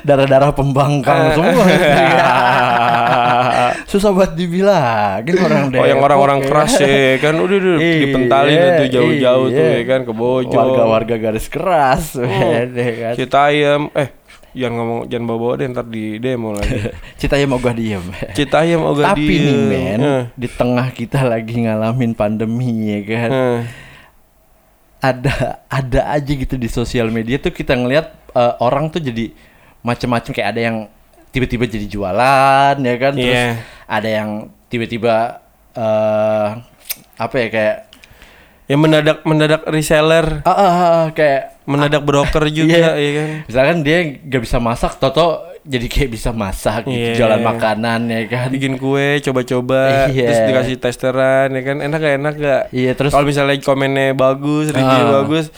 Darah-darah 0.00 0.50
pembangkang 0.54 1.18
Ah. 1.20 1.32
semua. 1.36 1.64
Susah 3.86 4.10
buat 4.14 4.32
dibilangin 4.34 5.36
orang 5.40 5.70
Depok. 5.70 5.82
Oh 5.82 5.86
yang 5.88 6.00
orang-orang 6.02 6.38
ya. 6.40 6.46
keras 6.46 6.72
ya 6.78 7.16
kan 7.18 7.34
udah 7.36 7.56
udah 7.56 7.74
Iya, 7.80 7.94
dipentalin 8.04 8.58
tuh 8.58 8.88
jauh-jauh 8.90 9.46
tuh 9.50 9.64
iya. 9.64 9.78
ya 9.80 9.84
kan 9.86 10.00
ke 10.06 10.12
Bojo. 10.12 10.56
Warga-warga 10.56 11.14
garis 11.18 11.46
keras. 11.46 12.14
Oh. 12.16 12.26
ya 12.26 12.92
kan. 12.96 13.14
Kita 13.18 13.38
ayam 13.50 13.90
eh 13.94 14.20
jangan 14.50 14.74
ngomong 14.82 15.00
jangan 15.06 15.24
bawa-bawa 15.30 15.52
deh 15.62 15.66
ntar 15.70 15.86
di 15.86 16.04
demo 16.18 16.50
lagi. 16.54 16.78
Cita 17.20 17.38
ya 17.38 17.46
mau 17.46 17.62
gua 17.62 17.74
diem. 17.74 18.02
Cita 18.34 18.66
ayam 18.66 18.82
ogah 18.82 19.14
Tapi 19.14 19.34
nih 19.38 19.56
men, 19.56 20.02
di 20.34 20.48
tengah 20.50 20.90
kita 20.90 21.22
lagi 21.22 21.66
ngalamin 21.66 22.12
pandemi 22.14 22.90
ya 22.90 23.00
kan. 23.06 23.30
ada 25.00 25.64
ada 25.64 26.12
aja 26.12 26.28
gitu 26.28 26.60
di 26.60 26.68
sosial 26.68 27.08
media 27.08 27.40
tuh 27.40 27.48
kita 27.48 27.72
ngelihat 27.72 28.12
eh, 28.36 28.54
orang 28.60 28.92
tuh 28.92 29.00
jadi 29.00 29.32
macam-macam 29.80 30.28
kayak 30.28 30.48
ada 30.52 30.60
yang 30.60 30.76
tiba-tiba 31.30 31.64
jadi 31.64 31.86
jualan 31.86 32.74
ya 32.76 32.96
kan 32.96 33.12
terus 33.12 33.30
Iya. 33.30 33.48
ada 33.84 34.08
yang 34.08 34.30
tiba-tiba 34.66 35.40
eh 35.72 36.48
apa 37.16 37.36
ya 37.36 37.48
kayak 37.48 37.76
Yang 38.64 38.80
mendadak 38.80 39.18
mendadak 39.24 39.62
reseller, 39.66 40.26
ah, 40.40 40.50
ah, 40.52 40.70
ah, 40.70 41.04
kayak 41.10 41.58
mendadak 41.64 42.02
broker 42.02 42.46
juga 42.54 42.70
Iya. 42.70 42.90
ya 42.94 43.10
kan. 43.12 43.28
misalkan 43.44 43.76
dia 43.82 43.98
gak 44.22 44.42
bisa 44.42 44.58
masak 44.58 44.94
toto 44.96 45.42
jadi 45.60 45.86
kayak 45.86 46.10
bisa 46.10 46.30
masak 46.30 46.86
gitu 46.86 46.94
Iya. 46.94 47.18
jualan 47.18 47.42
makanan 47.44 48.06
ya 48.06 48.22
kan 48.24 48.46
Bikin 48.48 48.78
kue 48.78 49.18
coba-coba 49.20 50.06
Iya. 50.06 50.22
terus 50.24 50.40
dikasih 50.46 50.76
testeran 50.78 51.50
ya 51.50 51.62
kan 51.62 51.76
enak 51.80 51.98
gak 51.98 52.14
enak 52.16 52.34
gak? 52.36 52.62
iya 52.70 52.94
terus 52.94 53.10
Kalau 53.10 53.26
misalnya 53.26 53.58
komennya 53.58 54.14
bagus, 54.14 54.70
review 54.70 54.86
Ah. 55.02 55.18
bagus, 55.18 55.50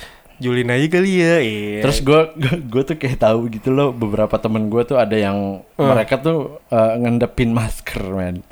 julin 0.42 0.66
aja 0.66 0.87
kali 0.88 1.12
ya. 1.14 1.34
Iya. 1.38 1.80
Terus 1.87 2.02
gue 2.02 2.20
gue 2.66 2.82
tuh 2.82 2.96
kayak 2.99 3.22
tahu 3.22 3.46
gitu 3.49 3.70
loh 3.70 3.94
beberapa 3.94 4.34
temen 4.37 4.66
gue 4.66 4.82
tuh 4.82 4.99
ada 4.99 5.14
yang 5.14 5.62
Hmm. 5.78 5.88
mereka 5.88 6.18
tuh 6.18 6.58
eh, 6.66 6.92
ngendepin 6.99 7.54
masker 7.54 8.02
men. 8.11 8.42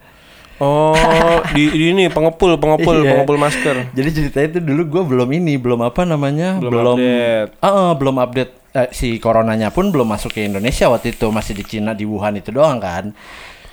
Oh, 0.60 0.92
di, 1.56 1.66
di 1.66 1.90
ini 1.90 2.06
pengepul, 2.06 2.54
pengepul, 2.56 3.00
Iya. 3.00 3.16
pengepul 3.16 3.36
masker. 3.36 3.90
Jadi 3.90 4.08
ceritanya 4.12 4.48
tuh 4.54 4.62
dulu 4.62 4.82
gue 4.86 5.02
belum 5.08 5.28
ini 5.32 5.56
belum 5.56 5.80
apa 5.82 6.04
namanya 6.04 6.60
Belum 6.60 6.94
update. 6.94 7.50
Ah, 7.58 7.68
ah, 7.68 7.92
belum 7.98 8.16
update 8.16 8.52
Eh, 8.70 8.86
si 8.94 9.18
coronanya 9.18 9.74
pun 9.74 9.90
belum 9.90 10.06
masuk 10.06 10.30
ke 10.30 10.46
Indonesia 10.46 10.86
waktu 10.86 11.10
itu 11.10 11.26
masih 11.34 11.58
di 11.58 11.66
Cina 11.66 11.90
di 11.90 12.06
Wuhan 12.06 12.38
itu 12.38 12.54
doang 12.54 12.78
kan. 12.78 13.10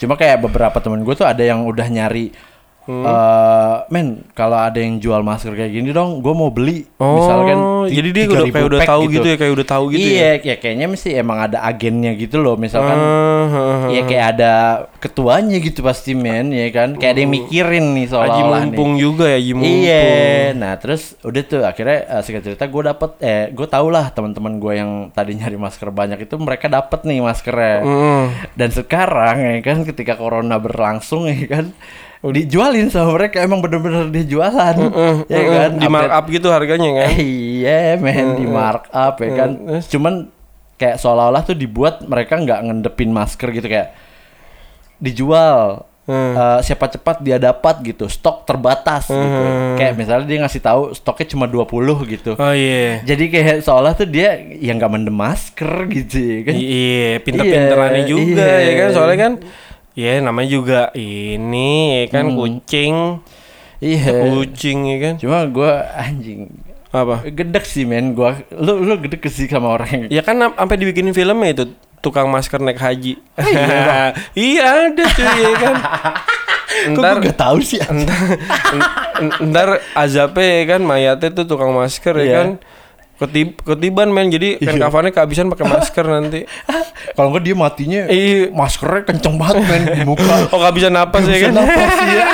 Cuma 0.02 0.18
kayak 0.18 0.42
beberapa 0.42 0.74
temen 0.82 1.06
gue 1.06 1.14
tuh 1.14 1.22
ada 1.22 1.38
yang 1.38 1.70
udah 1.70 1.86
nyari 1.86 2.34
eh, 2.88 3.76
men 3.92 4.24
kalau 4.32 4.58
ada 4.58 4.80
yang 4.80 4.98
jual 4.98 5.20
masker 5.22 5.54
kayak 5.54 5.72
gini 5.76 5.92
dong, 5.92 6.24
gue 6.24 6.34
mau 6.34 6.50
beli. 6.50 6.88
Oh, 6.98 7.20
Misalkan 7.20 7.58
jadi 7.92 8.10
dia 8.16 8.24
udah 8.28 8.46
3.000 8.48 8.54
kayak 8.56 8.68
udah 8.68 8.82
tahu 8.88 9.02
gitu. 9.12 9.28
ya, 9.28 9.36
kayak 9.36 9.54
udah 9.54 9.68
tahu 9.68 9.84
gitu 9.94 10.08
iya, 10.08 10.32
ya. 10.40 10.54
ya 10.54 10.56
kayaknya 10.58 10.88
mesti 10.88 11.10
emang 11.16 11.38
ada 11.52 11.58
agennya 11.64 12.12
gitu 12.16 12.40
loh. 12.40 12.56
Misalkan 12.56 12.98
Ah, 12.98 13.46
ah, 13.48 13.58
ah. 13.58 13.88
Iya 13.92 14.02
kayak 14.08 14.26
ada 14.38 14.54
ketuanya 14.98 15.58
gitu 15.62 15.80
pasti 15.86 16.12
men, 16.18 16.52
ya 16.52 16.68
kan? 16.74 16.98
Kayak 16.98 17.12
ada 17.18 17.22
yang 17.24 17.34
mikirin 17.34 17.86
nih 17.94 18.06
Haji 18.08 18.12
seolah-olah 18.12 18.62
nih. 18.64 18.72
mumpung 18.72 18.92
juga 18.98 19.26
ya, 19.30 19.38
Haji 19.40 19.52
mumpung. 19.54 19.80
Iya, 19.84 20.06
nah 20.58 20.74
terus 20.80 21.16
udah 21.24 21.42
tuh 21.44 21.62
akhirnya 21.64 22.00
uh, 22.08 22.22
singkat 22.24 22.44
cerita 22.48 22.66
gue 22.66 22.82
dapet, 22.88 23.12
eh 23.24 23.44
gue 23.52 23.68
tau 23.68 23.88
lah 23.88 24.10
teman-teman 24.12 24.60
gue 24.60 24.74
yang 24.76 24.92
tadi 25.14 25.36
nyari 25.38 25.58
masker 25.60 25.90
banyak 25.92 26.20
itu 26.26 26.36
mereka 26.40 26.68
dapet 26.68 27.04
nih 27.06 27.20
maskernya. 27.24 27.78
Mm. 27.84 28.26
Dan 28.58 28.70
sekarang 28.74 29.36
ya 29.42 29.56
kan 29.64 29.78
ketika 29.88 30.14
corona 30.18 30.58
berlangsung 30.58 31.30
ya 31.30 31.46
kan 31.48 31.66
dijualin 32.24 32.90
sama 32.90 33.14
mereka 33.14 33.40
emang 33.40 33.62
bener-bener 33.62 34.10
dia 34.10 34.26
jualan, 34.26 34.76
Mm, 34.76 35.18
ya 35.26 35.38
mm, 35.38 35.48
kan? 35.48 35.72
Di 35.78 35.88
markup 35.88 36.26
gitu 36.28 36.48
harganya 36.50 36.90
kan. 36.98 37.08
Eh, 37.14 37.18
iya 37.62 37.96
men 37.96 38.34
di 38.34 38.46
markup 38.46 39.16
ya 39.18 39.30
kan. 39.34 39.50
Cuman 39.86 40.14
kayak 40.76 40.98
seolah-olah 40.98 41.42
tuh 41.42 41.54
dibuat 41.54 42.02
mereka 42.02 42.38
nggak 42.38 42.60
ngendepin 42.64 43.10
masker 43.10 43.50
gitu 43.52 43.66
kayak 43.66 43.94
dijual. 44.98 45.86
Hmm. 46.08 46.32
Eh, 46.34 46.60
siapa 46.64 46.88
cepat 46.88 47.20
dia 47.20 47.36
dapat 47.36 47.84
gitu 47.84 48.08
stok 48.08 48.48
terbatas 48.48 49.12
gitu 49.12 49.44
kayak 49.76 49.92
misalnya 49.92 50.24
dia 50.24 50.40
ngasih 50.40 50.64
tahu 50.64 50.82
stoknya 50.96 51.36
cuma 51.36 51.52
20 51.52 51.68
gitu 52.08 52.32
Oh 52.40 52.56
iya. 52.56 53.04
jadi 53.04 53.28
kayak 53.28 53.60
seolah 53.60 53.92
tuh 53.92 54.08
dia 54.08 54.40
yang 54.40 54.80
nggak 54.80 54.88
mendem 54.88 55.12
masker 55.12 55.68
gitu 55.92 56.16
ya 56.16 56.40
kan 56.48 56.56
Iya, 56.56 57.12
pinter-pinterannya 57.28 58.02
Iya, 58.02 58.08
juga 58.08 58.40
iya. 58.48 58.64
ya 58.64 58.74
kan. 58.80 58.90
Soalnya 58.96 59.18
kan 59.20 59.34
ya 59.98 60.22
namanya 60.22 60.50
juga 60.52 60.80
ini 60.94 61.70
ya 61.98 62.14
kan 62.14 62.30
kucing. 62.32 63.18
iya 63.78 64.06
Kucing 64.24 64.80
ya 64.88 64.98
kan. 65.00 65.14
cuma 65.18 65.42
gua 65.48 65.90
anjing 65.92 66.54
Apa? 66.88 67.26
gedek 67.28 67.62
sih 67.64 67.84
men 67.84 68.14
gua 68.14 68.38
lu 68.52 68.78
lu 68.80 68.94
gedek 68.98 69.26
sih 69.28 69.46
sama 69.46 69.70
orang 69.72 70.06
Ya 70.08 70.22
kan 70.22 70.38
am- 70.40 70.54
sampai 70.56 70.78
dibikinin 70.78 71.12
filmnya 71.12 71.50
itu 71.52 71.66
tukang 71.98 72.26
masker 72.28 72.58
naik 72.58 72.78
haji. 72.78 73.18
iya, 73.38 74.14
iya 74.38 74.66
ada 74.88 75.04
cuy 75.04 75.26
ya 75.36 75.52
kan. 75.58 75.76
Kok 76.88 76.94
Ntar 76.94 77.16
gak 77.20 77.36
tahu 77.36 77.58
sih 77.60 77.82
ntar, 77.90 78.22
ntar 79.42 79.68
azabnya 79.94 80.46
ya 80.46 80.66
kan 80.68 80.82
mayatnya 80.84 81.30
tuh 81.34 81.46
tukang 81.48 81.74
masker 81.74 82.14
ya 82.16 82.22
Iya. 82.22 82.38
kan. 82.38 82.50
Ketib 83.18 83.58
ketiban 83.60 84.10
men 84.10 84.30
jadi 84.30 84.56
kan 84.58 84.78
kafannya 84.78 85.10
kehabisan 85.10 85.50
pakai 85.50 85.66
masker 85.66 86.06
nanti. 86.06 86.46
kalau 87.18 87.34
enggak 87.34 87.44
dia 87.44 87.56
matinya 87.58 88.02
Iya. 88.06 88.54
maskernya 88.54 89.02
kenceng 89.06 89.36
banget 89.36 89.66
men 89.66 89.84
di 89.90 90.02
muka 90.06 90.34
Oh 90.54 90.62
kehabisan 90.62 90.94
napas 90.94 91.26
ya 91.26 91.38
kan. 91.42 91.52
napas, 91.52 91.94
iya. 92.08 92.26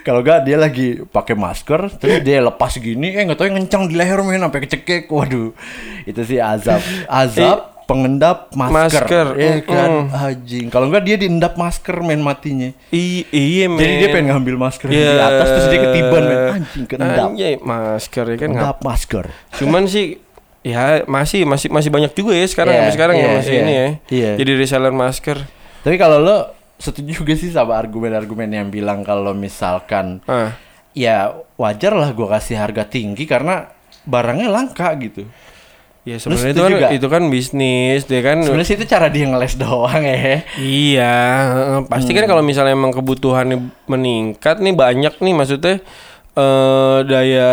Kalau 0.00 0.22
enggak 0.22 0.44
dia 0.44 0.56
lagi 0.56 1.02
pakai 1.02 1.34
masker 1.34 1.90
terus 1.96 2.22
dia 2.22 2.38
lepas 2.38 2.70
gini 2.76 3.10
eh 3.10 3.24
nggak 3.24 3.34
tahu 3.34 3.50
yang 3.50 3.58
kencang 3.64 3.90
di 3.90 3.94
leher 3.96 4.22
men 4.22 4.38
sampai 4.38 4.62
kecekek. 4.62 5.10
Waduh. 5.10 5.50
Itu 6.04 6.22
sih 6.22 6.38
azab. 6.38 6.78
Azab 7.10 7.73
pengendap 7.84 8.48
masker. 8.50 9.04
Masker, 9.04 9.26
Iya 9.36 9.54
kan? 9.60 9.88
mm. 9.90 10.06
Anjing. 10.10 10.66
Kalau 10.68 10.88
enggak 10.88 11.04
dia 11.04 11.16
diendap 11.16 11.54
masker 11.54 11.96
men 12.00 12.20
matinya. 12.20 12.72
I- 12.90 13.28
iya 13.28 13.68
men. 13.68 13.76
Jadi 13.76 13.94
dia 13.98 14.08
pengen 14.08 14.26
ngambil 14.30 14.56
masker 14.58 14.88
Iya. 14.88 15.10
di 15.10 15.20
atas 15.20 15.48
terus 15.50 15.66
dia 15.68 15.80
ketiban 15.82 16.22
men. 16.22 16.40
Anjing 16.54 16.84
keendap. 16.84 17.26
Anjay, 17.30 17.54
masker 17.58 18.24
ya 18.26 18.36
kan 18.36 18.48
Endap 18.50 18.78
masker. 18.80 19.24
Cuman 19.54 19.84
sih 19.84 20.16
ya 20.64 21.04
masih 21.04 21.44
masih 21.44 21.68
masih 21.68 21.90
banyak 21.90 22.12
juga 22.12 22.32
ya 22.32 22.46
sekarang 22.46 22.72
Iya, 22.72 22.80
sampai 22.80 22.94
sekarang 22.96 23.14
ya 23.14 23.22
iya, 23.22 23.34
masih 23.36 23.52
iya. 23.52 23.60
ini 23.60 23.72
ya. 23.72 23.88
Iya. 24.08 24.30
Jadi 24.40 24.50
reseller 24.56 24.94
masker. 24.94 25.38
Tapi 25.80 25.96
kalau 25.96 26.18
lo 26.18 26.36
setuju 26.74 27.20
juga 27.20 27.32
sih 27.34 27.48
sama 27.48 27.76
argumen-argumen 27.76 28.48
yang 28.48 28.68
bilang 28.68 29.00
kalau 29.00 29.30
misalkan 29.30 30.24
Ah. 30.24 30.56
ya 30.90 31.36
wajar 31.54 31.92
lah 31.92 32.10
gua 32.10 32.32
kasih 32.32 32.56
harga 32.56 32.82
tinggi 32.82 33.24
karena 33.24 33.68
barangnya 34.02 34.48
langka 34.48 34.88
gitu. 34.96 35.28
Ya 36.04 36.20
sebenarnya 36.20 36.52
itu 36.52 36.60
kan 36.60 36.80
itu 36.92 37.06
kan 37.08 37.22
bisnis, 37.26 38.04
dia 38.04 38.20
kan 38.20 38.44
Sebenarnya 38.44 38.68
sih 38.68 38.76
itu 38.76 38.84
cara 38.84 39.08
dia 39.08 39.24
ngeles 39.24 39.56
doang 39.56 40.04
ya. 40.04 40.44
Iya, 40.60 41.16
pasti 41.88 42.12
Hmm. 42.12 42.18
kan 42.20 42.28
kalau 42.28 42.44
misalnya 42.44 42.72
emang 42.72 42.92
kebutuhannya 42.92 43.56
meningkat 43.84 44.60
nih 44.60 44.76
banyak 44.76 45.16
nih 45.16 45.32
maksudnya 45.32 45.80
eh 46.34 46.98
daya 47.06 47.52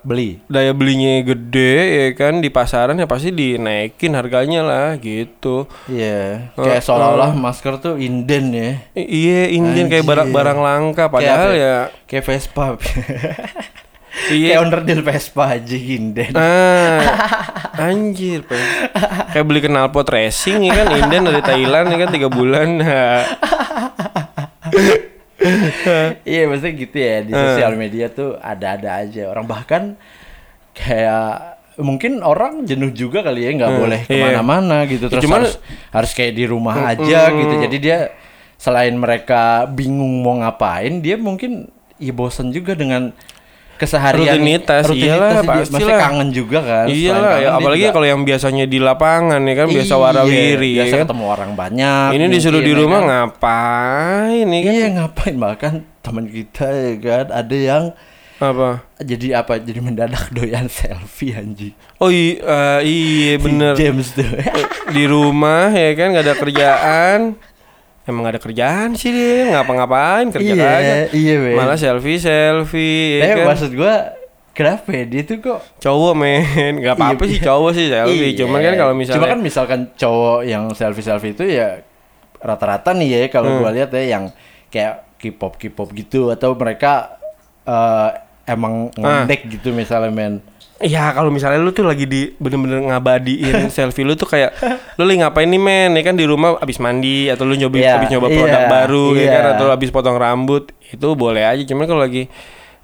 Beli. 0.00 0.40
daya 0.48 0.72
belinya 0.72 1.20
gede 1.22 1.76
ya 1.86 2.08
kan 2.16 2.40
di 2.40 2.48
pasaran 2.48 2.96
ya 2.96 3.04
pasti 3.04 3.28
dinaikin 3.28 4.16
harganya 4.16 4.64
lah 4.64 4.88
gitu. 4.96 5.68
Iya. 5.86 6.50
Kayak 6.56 6.82
seolah-olah 6.82 7.36
masker 7.36 7.76
tuh 7.76 8.00
inden 8.00 8.50
ya. 8.50 8.70
Iya, 8.96 9.52
kayak 9.52 9.92
Anjir. 9.92 10.00
barang-barang 10.02 10.58
langka 10.58 11.04
padahal 11.06 11.52
Kayak 11.52 11.62
ya 11.62 11.74
Kayak 12.08 12.24
Vespa. 12.24 12.64
iya. 14.30 14.56
Kayak 14.56 14.62
onderdil 14.64 15.00
Vespa 15.00 15.44
aja 15.54 15.76
inden. 15.76 16.32
Ah, 16.32 17.00
anjir, 17.78 18.42
Pe. 18.42 18.56
kayak 19.30 19.44
beli 19.44 19.60
knalpot 19.62 20.08
racing 20.08 20.64
ya 20.64 20.72
kan, 20.74 20.86
Inden 20.96 21.28
dari 21.28 21.42
Thailand 21.42 21.86
ya 21.92 21.98
kan 22.00 22.10
tiga 22.10 22.28
bulan. 22.28 22.68
Iya 26.26 26.48
maksudnya 26.48 26.74
gitu 26.74 26.96
ya 26.96 27.16
di 27.22 27.30
Eh. 27.30 27.38
sosial 27.38 27.72
media 27.76 28.10
tuh 28.10 28.34
ada-ada 28.40 29.04
aja 29.04 29.30
orang 29.30 29.46
bahkan 29.46 29.82
kayak 30.72 31.60
mungkin 31.76 32.24
orang 32.24 32.64
jenuh 32.64 32.88
juga 32.90 33.20
kali 33.20 33.44
ya 33.46 33.50
nggak 33.52 33.72
boleh 33.76 34.00
iya. 34.08 34.10
ke 34.10 34.16
mana-mana 34.16 34.88
gitu 34.88 35.12
terus 35.12 35.22
cuman- 35.22 35.44
harus 35.44 35.54
harus 35.92 36.10
kayak 36.16 36.32
di 36.34 36.44
rumah 36.48 36.88
aja 36.88 37.28
gitu 37.30 37.54
jadi 37.68 37.76
dia 37.76 37.98
selain 38.56 38.96
mereka 38.96 39.68
bingung 39.68 40.24
mau 40.24 40.40
ngapain 40.40 41.04
dia 41.04 41.20
mungkin 41.20 41.68
ya 42.00 42.16
bosen 42.16 42.48
juga 42.48 42.72
dengan 42.72 43.12
keseharian 43.76 44.34
Rutinitas, 44.34 44.84
iyalah, 44.88 45.30
dia. 45.30 45.42
pastilah. 45.42 45.70
Maksudnya 45.70 45.96
kangen 45.98 46.28
juga 46.30 46.58
kan 46.60 46.86
Iya 46.86 47.12
lah, 47.12 47.20
kangen, 47.22 47.38
ya, 47.38 47.48
apalagi 47.54 47.80
juga- 47.82 47.94
kalau 47.94 48.06
yang 48.06 48.20
biasanya 48.22 48.64
di 48.64 48.78
lapangan 48.78 49.40
ya 49.40 49.54
kan 49.54 49.66
biasa 49.68 49.86
Iya, 49.88 49.96
warawiri 49.98 50.70
ya 50.70 50.78
biasa 50.78 50.94
kan. 50.94 51.04
ketemu 51.04 51.24
orang 51.26 51.50
banyak 51.54 52.08
Ini 52.10 52.24
disuruh 52.28 52.58
di 52.58 52.68
ya 52.68 52.78
rumah 52.78 52.98
kan. 52.98 53.08
ngapain 53.08 54.44
nih 54.44 54.60
kan? 54.60 54.72
Iya 54.72 54.86
ngapain 54.94 55.36
bahkan 55.36 55.72
teman 56.00 56.24
kita 56.26 56.66
ya 56.66 56.92
kan 56.96 57.26
ada 57.30 57.56
yang 57.56 57.84
Apa? 58.36 58.84
jadi 58.98 59.40
apa 59.40 59.56
jadi 59.58 59.80
mendadak 59.80 60.28
doyan 60.28 60.68
selfie 60.68 61.32
anjing 61.32 61.72
Oh 61.96 62.08
iya, 62.08 62.78
iya 62.80 63.36
Si 63.36 63.42
bener 63.42 63.72
James 63.74 64.08
tuh 64.10 64.28
di 64.88 65.04
rumah 65.04 65.68
ya 65.68 65.92
kan 65.92 66.12
nggak 66.12 66.24
ada 66.24 66.34
kerjaan. 66.34 67.20
Emang 68.06 68.22
gak 68.22 68.32
ada 68.32 68.42
kerjaan 68.42 68.94
sih 68.94 69.10
dia 69.10 69.50
ngapa-ngapain 69.50 70.30
kerja 70.30 70.46
Iya, 70.48 70.62
kagak. 70.62 71.06
iya, 71.12 71.34
men. 71.36 71.54
Malah 71.54 71.74
selfie 71.74 72.16
selfie 72.16 73.18
ya 73.18 73.22
tapi 73.28 73.34
kan. 73.36 73.46
maksud 73.50 73.70
gua 73.72 73.94
kenapa 74.52 74.88
ya 74.90 75.04
dia 75.04 75.22
tuh 75.22 75.36
kok 75.38 75.60
Cowok 75.78 76.12
men, 76.14 76.42
nggak 76.80 76.94
apa-apa 76.94 77.18
Iya, 77.18 77.28
sih 77.28 77.36
iya. 77.36 77.44
cowok 77.44 77.70
sih 77.72 77.86
selfie. 77.88 78.22
Iya. 78.24 78.38
Cuman 78.38 78.58
kan 78.60 78.74
kalau 78.76 78.94
misalnya 78.94 79.18
cuma 79.18 79.26
kan 79.28 79.40
misalkan 79.40 79.80
cowok 79.92 80.38
yang 80.42 80.64
selfie 80.70 81.02
selfie 81.02 81.32
itu 81.32 81.44
ya 81.44 81.82
rata-rata 82.38 82.90
nih 82.90 83.08
ya 83.10 83.28
kalau 83.28 83.50
Hmm. 83.50 83.60
gua 83.60 83.70
lihat 83.70 83.90
ya 83.90 84.02
yang 84.08 84.24
kayak 84.68 85.02
K-pop 85.16 85.56
K-pop 85.56 85.88
gitu 85.90 86.28
atau 86.28 86.52
mereka 86.52 87.18
eh, 87.64 88.10
emang 88.46 88.94
Ah. 88.94 89.26
ngondek 89.26 89.50
gitu 89.50 89.72
misalnya 89.72 90.08
men 90.08 90.38
Ya 90.76 91.08
kalau 91.16 91.32
misalnya 91.32 91.56
lu 91.56 91.72
tuh 91.72 91.88
lagi 91.88 92.04
di 92.04 92.36
bener-bener 92.36 92.84
ngabadiin 92.84 93.68
selfie 93.74 94.04
lu 94.04 94.12
tuh 94.12 94.28
kayak 94.28 94.52
lu 95.00 95.08
lagi 95.08 95.24
ngapain 95.24 95.48
nih 95.48 95.60
men? 95.62 95.96
Ya 95.96 96.02
kan 96.04 96.20
di 96.20 96.28
rumah 96.28 96.60
abis 96.60 96.76
mandi 96.84 97.32
atau 97.32 97.48
lu 97.48 97.56
nyoba 97.56 97.80
Iya, 97.80 97.96
abis 97.96 98.12
nyoba 98.12 98.28
iya, 98.28 98.36
produk 98.36 98.62
baru 98.68 99.06
ya 99.16 99.22
iya. 99.24 99.32
kan 99.32 99.44
atau 99.56 99.66
abis 99.72 99.88
potong 99.88 100.20
rambut 100.20 100.68
itu 100.84 101.08
boleh 101.16 101.48
aja. 101.48 101.62
Cuman 101.64 101.88
kalau 101.88 102.04
lagi 102.04 102.28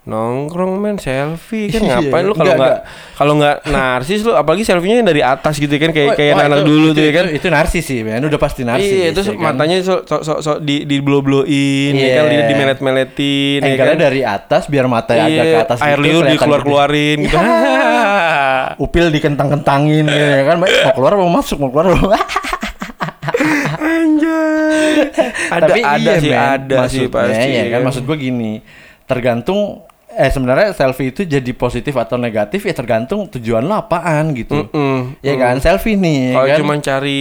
nongkrong 0.03 0.77
men 0.77 0.99
selfie 0.99 1.71
kan 1.71 1.79
Iya, 1.87 2.03
ngapain 2.03 2.25
lu 2.25 2.35
kalau 2.35 2.53
nggak 2.53 2.79
kalau 3.15 3.33
nggak 3.39 3.57
narsis 3.65 4.21
lu 4.21 4.35
apalagi 4.35 4.63
selfie-nya 4.63 4.99
dari 5.01 5.23
atas 5.23 5.55
gitu 5.57 5.71
kan 5.73 5.89
kayak 5.89 6.09
Wah, 6.09 6.17
kayak 6.17 6.35
wah, 6.35 6.43
anak 6.45 6.59
itu- 6.59 6.67
dulu 6.67 6.87
itu, 6.89 6.93
tuh 6.93 7.03
ya 7.03 7.13
kan 7.13 7.25
itu, 7.25 7.37
itu 7.37 7.47
narsis 7.49 7.85
sih 7.85 7.99
men 8.01 8.19
udah 8.21 8.35
pasti 8.37 8.63
narsis 8.63 8.91
Iya, 8.91 9.07
itu 9.09 9.21
ya 9.23 9.31
kan? 9.33 9.55
matanya 9.55 9.77
so, 9.81 10.03
so, 10.03 10.17
so, 10.21 10.33
so 10.39 10.53
di 10.59 10.83
di 10.83 10.99
blow 10.99 11.21
blowin, 11.21 11.95
ya 11.95 12.09
kan, 12.17 12.25
Iya. 12.25 12.35
di, 12.35 12.45
di 12.45 12.55
melet 12.57 12.79
meletin, 12.79 13.61
ya 13.61 13.75
kan. 13.77 13.95
dari 13.97 14.21
atas 14.21 14.67
biar 14.67 14.87
mata 14.87 15.15
agak 15.15 15.31
ke 15.31 15.47
Iya, 15.49 15.63
atas 15.63 15.79
air 15.81 15.95
gitu, 15.97 16.07
liur 16.09 16.25
dikeluar 16.27 16.61
keluarin 16.61 17.19
gitu. 17.23 17.39
Upil 18.85 19.07
dikentang-kentangin 19.09 20.03
ya 20.05 20.43
kan 20.45 20.57
mau 20.57 20.67
keluar 20.93 21.13
mau 21.15 21.31
masuk 21.31 21.57
mau 21.59 21.71
keluar 21.71 21.95
mau 21.95 22.11
Anjay. 23.83 24.95
ada 25.49 25.65
Tapi 25.69 25.81
ada 25.81 25.99
iya, 26.01 26.15
sih 26.19 26.31
men, 26.31 26.41
ada 26.41 26.77
sih 26.87 27.07
maksudnya, 27.07 27.11
pasti. 27.31 27.51
ya 27.53 27.65
kan 27.69 27.81
maksud 27.83 28.03
gua 28.03 28.17
gini 28.17 28.53
tergantung 29.05 29.85
eh 30.13 30.29
sebenarnya 30.29 30.77
selfie 30.77 31.11
itu 31.11 31.25
jadi 31.25 31.51
positif 31.53 31.97
atau 31.97 32.17
negatif 32.17 32.63
ya 32.63 32.75
tergantung 32.77 33.29
tujuan 33.29 33.65
lo 33.65 33.77
apaan 33.77 34.37
gitu 34.37 34.69
Mm-mm. 34.69 35.19
ya 35.25 35.35
kan 35.37 35.57
selfie 35.59 35.97
nih 35.97 36.37
Kalau 36.37 36.47
kan 36.47 36.59
cuma 36.61 36.75
cari 36.79 37.21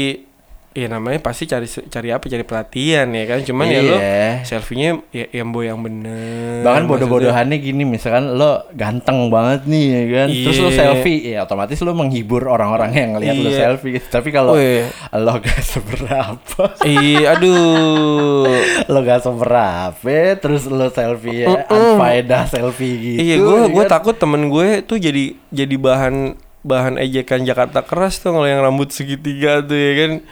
ya 0.71 0.87
namanya 0.87 1.19
pasti 1.19 1.43
cari 1.43 1.67
cari 1.67 2.09
apa 2.09 2.23
cari 2.23 2.41
perhatian 2.41 3.11
ya 3.11 3.23
kan 3.25 3.43
cuman 3.43 3.65
ya 3.67 3.81
lo 3.81 3.91
Iya. 3.93 4.27
selfie-nya 4.41 4.89
ya 5.09 5.25
yang 5.33 5.51
boy 5.51 5.67
yang 5.67 5.79
bener 5.79 6.63
Bahkan 6.63 6.87
bodoh-bodohannya 6.87 7.57
gini 7.57 7.83
misalkan 7.83 8.33
lo 8.33 8.63
ganteng 8.71 9.27
banget 9.27 9.67
nih 9.67 9.83
ya 9.83 10.03
kan. 10.15 10.27
Terus 10.31 10.57
lo 10.57 10.69
Iya. 10.69 10.77
selfie 10.77 11.19
ya 11.27 11.43
otomatis 11.43 11.75
lo 11.77 11.91
menghibur 11.91 12.47
orang-orang 12.47 12.91
yang 12.93 13.09
ngeliat 13.13 13.35
lo 13.35 13.49
Iya. 13.49 13.59
selfie 13.67 13.91
gitu. 13.93 14.07
Tapi 14.09 14.29
kalau 14.29 14.55
Wih. 14.55 14.87
lo 15.11 15.33
gak 15.37 15.59
seberapa 15.75 16.63
iya 16.81 17.35
aduh 17.35 18.47
lo 18.91 18.99
gak 19.01 19.21
seberapa 19.21 20.15
terus 20.37 20.65
lo 20.65 20.87
selfie 20.87 21.43
ya 21.43 21.67
unfaedah 21.67 22.47
selfie 22.47 22.95
gitu. 22.95 23.19
iya 23.19 23.35
gue 23.35 23.57
ya 23.57 23.67
gue 23.67 23.83
kan? 23.85 23.91
takut 23.91 24.15
temen 24.15 24.47
gue 24.47 24.79
tuh 24.81 24.95
jadi 24.95 25.35
jadi 25.49 25.75
bahan 25.75 26.15
bahan 26.61 26.95
ejekan 26.95 27.41
Jakarta 27.41 27.81
keras 27.81 28.17
tuh 28.17 28.31
kalau 28.31 28.45
yang 28.45 28.61
rambut 28.61 28.87
segitiga 28.89 29.59
tuh 29.59 29.75
ya 29.75 29.93
kan 29.99 30.13
Oh, 30.21 30.23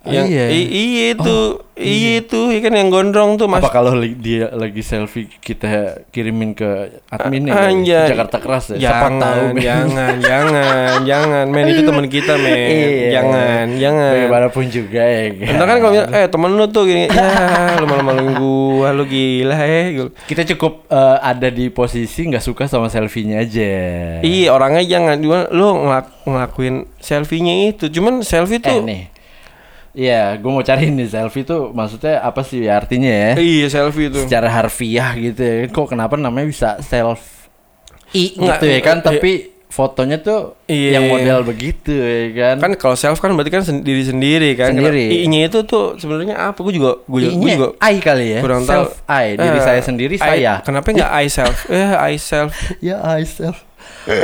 yang 0.00 0.24
iya. 0.26 0.48
i- 0.48 0.72
iya 0.72 1.04
itu 1.12 1.36
iya 1.76 2.10
itu 2.18 2.40
ya 2.48 2.60
kan 2.60 2.72
yang 2.72 2.88
gondrong 2.88 3.36
tuh 3.36 3.44
mas 3.44 3.60
Apa 3.60 3.68
kalau 3.70 3.92
li- 3.92 4.16
dia 4.16 4.48
lagi 4.50 4.80
selfie 4.80 5.28
kita 5.28 5.68
kirimin 6.08 6.52
ke 6.52 6.64
admin 7.06 7.44
ya, 7.44 7.68
Anjay. 7.68 8.08
Jakarta 8.08 8.40
keras 8.40 8.72
ya? 8.72 8.80
Jangan, 8.80 9.12
tahu 9.14 9.44
jangan, 9.60 10.14
jangan, 10.24 11.04
jangan, 11.04 11.44
men 11.46 11.68
itu 11.68 11.84
teman 11.84 12.06
kita, 12.06 12.32
men. 12.34 12.48
Iya. 12.48 13.08
Jangan, 13.12 13.66
jangan. 13.76 14.12
Bagaimanapun 14.16 14.64
juga 14.66 15.02
ya. 15.02 15.20
Entar 15.36 15.66
kan 15.66 15.78
kalau 15.78 15.92
eh 15.92 16.26
temen 16.26 16.50
lu 16.50 16.64
tuh 16.66 16.82
gini, 16.86 17.04
ya 17.04 17.28
lu 17.76 17.84
malu-maluin 17.84 18.32
gua, 18.34 18.88
lu 18.92 19.04
gila 19.04 19.56
eh. 19.60 19.84
Kita 20.24 20.48
cukup 20.48 20.88
eh, 20.88 21.16
ada 21.18 21.48
di 21.48 21.68
posisi 21.68 22.24
nggak 22.24 22.40
suka 22.42 22.64
sama 22.66 22.88
selfie-nya 22.88 23.36
aja. 23.38 23.72
Iya 24.20 24.48
orangnya 24.50 24.80
jangan, 24.82 25.20
lu 25.50 25.68
ngelak- 25.78 26.24
ngelakuin 26.24 26.88
selfie-nya 26.96 27.54
itu, 27.68 27.88
cuman 27.90 28.20
selfie 28.22 28.56
Eh 28.56 28.64
tuh, 28.64 28.80
nih. 28.82 29.02
Iya, 29.90 30.38
gue 30.38 30.46
mau 30.46 30.62
cari 30.62 30.86
nih 30.88 31.08
selfie 31.08 31.42
tuh 31.42 31.70
maksudnya 31.70 32.20
apa 32.20 32.40
sih 32.40 32.62
artinya 32.64 33.10
ya? 33.10 33.30
iya 33.36 33.66
selfie 33.66 34.06
itu. 34.06 34.22
Secara 34.22 34.46
harfiah 34.46 35.10
gitu 35.14 35.42
ya. 35.42 35.66
Kok 35.66 35.86
kenapa 35.88 36.14
namanya 36.14 36.46
bisa 36.46 36.68
self 36.80 37.50
i 38.12 38.34
Nggak, 38.34 38.56
gitu 38.56 38.64
ya 38.66 38.80
kan? 38.80 38.96
iya. 38.96 39.06
Tapi 39.08 39.32
fotonya 39.66 40.18
tuh 40.18 40.58
Iya. 40.66 40.90
yang 40.94 41.04
model 41.08 41.42
begitu 41.42 41.90
ya 41.90 42.26
kan? 42.32 42.56
Kan 42.60 42.72
kalau 42.76 42.94
self 42.94 43.18
kan 43.18 43.34
berarti 43.34 43.50
kan 43.50 43.62
sendiri 43.62 44.02
sendiri 44.02 44.54
kan. 44.54 44.70
Sendiri. 44.72 45.10
I-nya 45.22 45.46
itu 45.46 45.62
tuh 45.62 45.94
sebenarnya 45.94 46.38
apa? 46.38 46.58
Gue 46.58 46.70
juga, 46.72 47.02
gue 47.02 47.20
juga, 47.26 47.34
juga 47.50 47.66
I 47.82 47.98
kali 47.98 48.26
ya. 48.34 48.40
kurang 48.42 48.62
tahu. 48.62 48.86
self 48.86 49.02
I, 49.06 49.34
diri 49.34 49.58
Eh, 49.58 49.62
saya 49.62 49.80
sendiri 49.80 50.14
I- 50.14 50.22
saya. 50.22 50.52
Kenapa 50.62 50.86
nggak 50.86 51.10
I 51.22 51.26
self? 51.26 51.66
Eh 51.66 51.90
I 51.90 52.14
self. 52.14 52.54
Ya 52.78 53.02
I 53.02 53.26
self. 53.26 53.58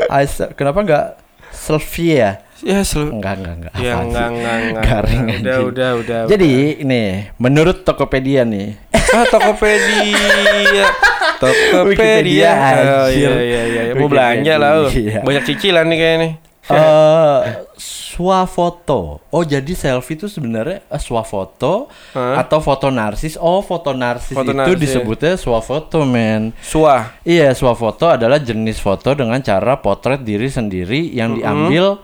I 0.06 0.24
self. 0.26 0.54
Kenapa 0.54 0.78
nggak 0.82 1.04
selfie 1.50 2.22
ya? 2.22 2.32
Ya 2.64 2.80
self. 2.80 3.12
Enggak, 3.12 3.36
enggak, 3.36 3.54
enggak. 3.58 3.72
Ya 3.76 3.94
enggak 3.98 4.28
enggak 4.30 4.56
enggak. 4.56 4.82
Garing 4.82 5.22
udah, 5.22 5.34
anjing. 5.36 5.68
udah 5.68 5.90
udah. 6.00 6.20
Jadi 6.26 6.50
nih, 6.80 7.08
menurut 7.36 7.76
Tokopedia 7.82 8.42
nih, 8.42 8.80
ah 9.12 9.24
Tokopedia. 9.26 10.86
Tokopedia. 11.42 12.52
Oh, 12.52 13.06
anjir. 13.06 13.30
iya 13.36 13.62
iya 13.62 13.82
iya. 13.88 13.94
Mau 13.94 14.08
belanja 14.08 14.54
lah 14.56 14.70
lu. 14.78 14.88
Wikipedia. 14.88 15.20
Banyak 15.20 15.42
cicilan 15.44 15.84
nih 15.86 15.98
kayaknya. 15.98 16.30
eh 16.66 17.40
swafoto. 18.16 19.20
Oh, 19.28 19.44
jadi 19.44 19.68
selfie 19.70 20.16
itu 20.16 20.26
sebenarnya 20.26 20.80
eh, 20.82 20.98
swafoto 20.98 21.92
Hah? 22.16 22.40
atau 22.40 22.58
foto 22.58 22.88
narsis. 22.88 23.36
Oh, 23.36 23.60
foto 23.60 23.92
narsis 23.92 24.32
Foto 24.32 24.50
itu 24.50 24.56
narsis. 24.56 24.80
disebutnya 24.80 25.36
swafoto, 25.36 26.02
men. 26.02 26.56
Suah. 26.58 27.12
Iya, 27.22 27.52
swafoto 27.52 28.08
adalah 28.08 28.40
jenis 28.40 28.80
foto 28.80 29.12
dengan 29.12 29.38
cara 29.44 29.76
potret 29.78 30.24
diri 30.24 30.48
sendiri 30.48 31.12
yang 31.12 31.36
diambil 31.36 32.00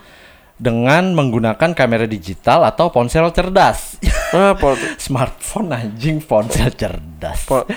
dengan 0.62 1.10
menggunakan 1.10 1.74
kamera 1.74 2.06
digital 2.06 2.62
atau 2.62 2.94
ponsel 2.94 3.26
cerdas. 3.34 3.98
Ah, 4.32 4.56
Smartphone 5.04 5.76
anjing 5.76 6.16
ponsel 6.24 6.72
cerdas. 6.72 7.44
po, 7.44 7.68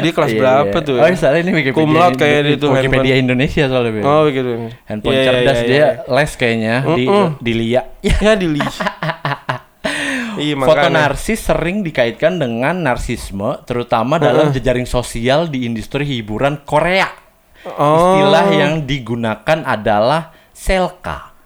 dia 0.00 0.08
kelas 0.08 0.32
Iya, 0.32 0.40
berapa 0.40 0.76
iya. 0.80 0.86
tuh? 0.88 0.96
Oh, 0.96 1.12
salah 1.12 1.36
ini 1.36 1.52
Wikipedia. 1.52 1.84
Cum 1.84 1.92
laude 1.92 2.16
kayak 2.16 2.40
dia 2.48 2.56
tuh 2.56 2.72
Wikipedia 2.72 3.14
Indonesia 3.20 3.68
soalnya. 3.68 4.00
Oh 4.08 4.24
gitu. 4.32 4.72
Handphone 4.88 5.12
Iya, 5.12 5.20
iya, 5.20 5.28
cerdas 5.28 5.58
iya, 5.60 5.68
dia 5.68 5.76
iya. 5.76 5.88
les 6.08 6.30
kayaknya 6.32 6.74
di 6.96 7.04
Mm-mm. 7.04 7.28
di 7.44 7.52
Lia. 7.52 7.82
Ya 8.00 8.32
dili. 8.40 8.64
iya 10.40 10.54
Foto 10.56 10.88
narsis 10.88 11.44
sering 11.44 11.84
dikaitkan 11.84 12.40
dengan 12.40 12.80
narsisme, 12.80 13.60
terutama 13.68 14.16
dalam 14.16 14.48
jejaring 14.48 14.88
sosial 14.88 15.44
di 15.52 15.68
industri 15.68 16.08
hiburan 16.08 16.64
Korea. 16.64 17.12
Oh. 17.68 18.16
Istilah 18.16 18.46
yang 18.56 18.88
digunakan 18.88 19.58
adalah 19.60 20.32
selka. 20.56 21.36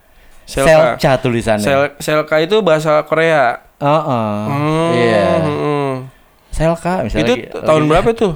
Selka. 0.45 0.97
Selca 0.97 1.13
tulisannya. 1.19 1.63
Sel 1.63 1.83
Selka 1.99 2.37
itu 2.39 2.59
bahasa 2.61 3.01
Korea. 3.03 3.63
Heeh. 3.79 4.35
Hmm, 4.47 4.91
Iya. 4.93 5.27
hmm. 5.41 5.93
Selka 6.49 7.03
misalnya. 7.03 7.23
Itu 7.23 7.35
lagi- 7.35 7.47
tahun 7.63 7.81
lagi- 7.81 7.91
berapa 7.91 8.11
tuh? 8.13 8.35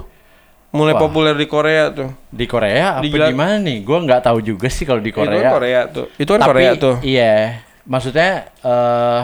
Mulai 0.68 0.92
Wah. 0.92 1.00
populer 1.00 1.34
di 1.34 1.46
Korea 1.46 1.88
tuh. 1.88 2.08
Di 2.28 2.44
Korea 2.44 2.98
apa 2.98 3.04
Di 3.04 3.32
mana 3.32 3.56
nih? 3.56 3.80
Gua 3.80 4.02
nggak 4.02 4.20
tahu 4.22 4.38
juga 4.40 4.66
sih 4.66 4.84
kalau 4.84 4.98
di 4.98 5.08
Itu 5.08 5.18
kan 5.18 5.26
Korea. 5.26 5.50
Korea 5.50 5.80
tuh. 5.88 6.06
Itu 6.14 6.30
kan 6.30 6.40
Tapi, 6.40 6.50
Korea 6.50 6.70
tuh. 6.74 6.94
Iya, 7.00 7.34
maksudnya 7.82 8.30
eh 8.60 9.22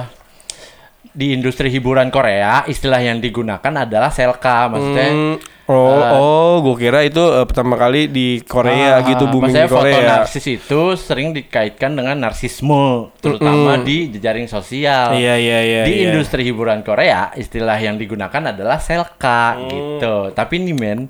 di 1.13 1.37
industri 1.37 1.69
hiburan 1.69 2.09
Korea 2.09 2.65
istilah 2.65 2.97
yang 2.99 3.21
digunakan 3.21 3.61
adalah 3.61 4.09
selka, 4.09 4.65
maksudnya. 4.67 5.09
Hmm, 5.09 5.37
oh, 5.75 5.97
eh, 5.97 6.13
oh, 6.13 6.53
gue 6.61 6.77
kira 6.79 7.01
itu 7.03 7.19
eh, 7.19 7.45
pertama 7.45 7.75
kali 7.75 8.07
di 8.07 8.41
Korea 8.43 8.99
Ah, 8.99 9.05
gitu 9.05 9.25
booming 9.27 9.49
di 9.49 9.59
maksudnya 9.59 9.69
foto 9.69 9.89
Korea. 9.89 10.09
narsis 10.21 10.45
itu 10.47 10.81
sering 10.95 11.33
dikaitkan 11.33 11.93
dengan 11.93 12.17
narsisme, 12.19 13.09
terutama 13.19 13.79
di 13.79 14.11
jejaring 14.11 14.47
sosial. 14.47 15.15
Iya 15.15 15.35
iya 15.37 15.59
iya. 15.63 15.83
di 15.83 15.93
iya. 15.99 16.11
industri 16.11 16.43
hiburan 16.43 16.81
Korea 16.81 17.33
istilah 17.33 17.77
yang 17.77 17.97
digunakan 17.97 18.53
adalah 18.53 18.77
selka 18.77 19.55
Hmm. 19.55 19.69
gitu. 19.69 20.17
Tapi 20.31 20.55
nih 20.59 20.75
men, 20.75 21.01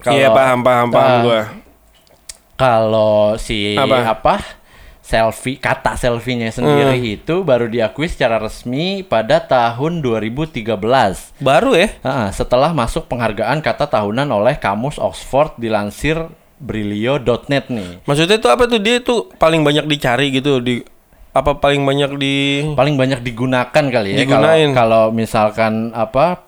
Iya 0.00 0.30
paham 0.30 0.62
paham 0.62 0.88
paham 0.88 1.10
eh, 1.10 1.22
gua. 1.22 1.40
Kalau 2.54 3.38
si 3.38 3.74
Apa? 3.74 4.18
apa? 4.18 4.34
Selfie 5.08 5.56
kata 5.56 5.96
selfie-nya 5.96 6.52
sendiri 6.52 7.00
Hmm. 7.00 7.14
itu 7.16 7.34
baru 7.40 7.64
diakui 7.64 8.12
secara 8.12 8.36
resmi 8.36 9.00
pada 9.00 9.40
tahun 9.40 10.04
2013. 10.04 11.32
Baru 11.40 11.72
ya? 11.72 11.88
Ah, 12.04 12.28
setelah 12.28 12.76
masuk 12.76 13.08
penghargaan 13.08 13.64
kata 13.64 13.88
tahunan 13.88 14.28
oleh 14.28 14.60
Kamus 14.60 15.00
Oxford 15.00 15.56
dilansir 15.56 16.28
brilio.net 16.60 17.72
nih. 17.72 18.04
Maksudnya 18.04 18.36
itu 18.36 18.48
apa 18.52 18.68
tuh 18.68 18.80
dia 18.82 19.00
tuh 19.00 19.32
paling 19.40 19.64
banyak 19.64 19.88
dicari 19.88 20.28
gitu 20.28 20.60
di 20.60 20.84
apa 21.32 21.56
paling 21.56 21.86
banyak 21.86 22.18
di 22.18 22.34
Paling 22.74 22.98
banyak 22.98 23.20
digunakan 23.22 23.70
kali 23.70 24.12
ya 24.12 24.26
kalau 24.26 24.50
kalau 24.74 25.04
misalkan 25.14 25.94
apa 25.94 26.47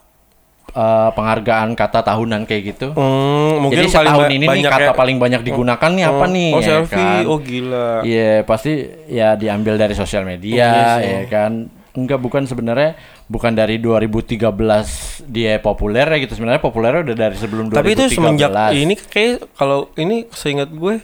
eh, 0.73 1.09
penghargaan 1.11 1.69
kata 1.73 2.01
tahunan 2.01 2.45
kayak 2.45 2.63
gitu. 2.69 2.89
Hmm, 2.93 3.61
mungkin 3.61 3.81
Jadi 3.81 3.91
paling 3.91 4.07
setahun 4.07 4.25
ba- 4.25 4.31
ini 4.31 4.45
nih 4.47 4.63
kata 4.65 4.83
ya- 4.85 4.95
paling 4.95 5.17
banyak 5.17 5.41
digunakan 5.43 5.91
nih 5.91 6.05
apa 6.05 6.17
Oh, 6.21 6.29
nih? 6.29 6.51
Oh 6.51 6.59
ya 6.59 6.67
selfie, 6.67 6.97
kan? 6.97 7.23
oh 7.27 7.39
gila. 7.39 7.89
Iya 8.03 8.33
pasti 8.43 8.73
ya 9.07 9.29
diambil 9.35 9.75
dari 9.77 9.93
sosial 9.93 10.23
media 10.23 10.55
Oh, 10.57 10.71
iya 10.71 10.89
sih. 10.97 11.07
ya 11.07 11.23
kan. 11.27 11.53
Enggak 11.91 12.19
bukan 12.19 12.43
sebenarnya 12.45 12.95
bukan 13.27 13.51
dari 13.53 13.77
2013 13.77 14.47
dia 15.27 15.59
populer 15.59 16.07
ya 16.07 16.19
gitu 16.19 16.33
sebenarnya 16.33 16.59
populernya 16.61 17.03
udah 17.05 17.17
dari 17.19 17.35
sebelum 17.35 17.67
2013. 17.67 17.77
Tapi 17.77 17.91
itu 17.91 18.05
semenjak 18.13 18.51
ini 18.73 18.95
kayak 18.97 19.35
kalau 19.53 19.91
ini 19.95 20.27
seingat 20.31 20.69
gue 20.69 21.03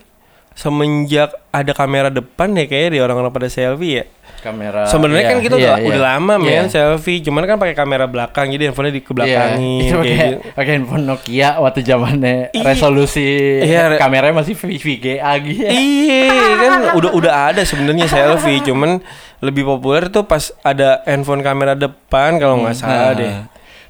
semenjak 0.57 1.37
ada 1.51 1.71
kamera 1.71 2.09
depan 2.09 2.51
ya 2.51 2.64
kayak 2.64 2.88
di 2.90 2.99
orang-orang 2.99 3.29
pada 3.29 3.47
selfie 3.47 3.95
ya. 3.95 4.05
kamera. 4.37 4.87
Sebenarnya 4.87 5.23
iya, 5.23 5.33
kan 5.33 5.38
kita 5.38 5.55
iya, 5.55 5.64
udah, 5.64 5.77
iya. 5.77 5.87
udah 5.88 6.03
lama 6.07 6.35
Iya. 6.38 6.45
men 6.62 6.69
selfie, 6.69 7.19
cuman 7.21 7.42
kan 7.45 7.57
pakai 7.57 7.75
kamera 7.75 8.07
belakang 8.07 8.47
jadi 8.49 8.71
handphonenya 8.71 8.95
di 8.95 9.03
Iya, 9.03 9.09
kayak 9.27 9.49
pakai 9.90 10.14
gitu. 10.14 10.38
pakai 10.55 10.73
handphone 10.73 11.05
Nokia 11.05 11.49
waktu 11.59 11.81
zamannya 11.83 12.37
Iya. 12.51 12.62
resolusi 12.62 13.27
Iya, 13.61 13.83
re- 13.88 13.99
kameranya 13.99 14.35
masih 14.37 14.55
VGA 14.55 15.33
gitu. 15.42 15.66
Iya 15.66 16.31
kan 16.62 16.73
udah 16.95 17.11
udah 17.12 17.33
ada 17.49 17.62
sebenarnya 17.62 18.07
selfie, 18.07 18.62
cuman 18.62 19.03
lebih 19.38 19.66
populer 19.66 20.09
tuh 20.09 20.25
pas 20.25 20.40
ada 20.62 21.03
handphone 21.05 21.42
kamera 21.42 21.75
depan 21.75 22.38
kalau 22.38 22.62
nggak 22.62 22.77
salah 22.77 23.12
Nah. 23.12 23.19
deh. 23.19 23.35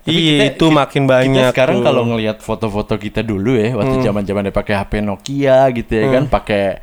Tapi 0.07 0.15
Iya 0.15 0.35
kita- 0.45 0.47
itu 0.55 0.67
makin 0.71 1.03
banyak. 1.05 1.35
Kita 1.43 1.53
sekarang. 1.53 1.77
Hmm. 1.77 1.85
kalau 1.85 2.03
ngelihat 2.07 2.39
foto-foto 2.39 2.95
kita 2.95 3.21
dulu 3.21 3.55
ya, 3.55 3.75
waktu 3.75 3.99
zaman-zaman 4.01 4.43
dia 4.45 4.55
pakai 4.55 4.75
HP 4.77 4.93
Nokia 5.01 5.67
gitu 5.73 5.93
ya 5.93 6.07
kan, 6.13 6.25
pakai 6.27 6.79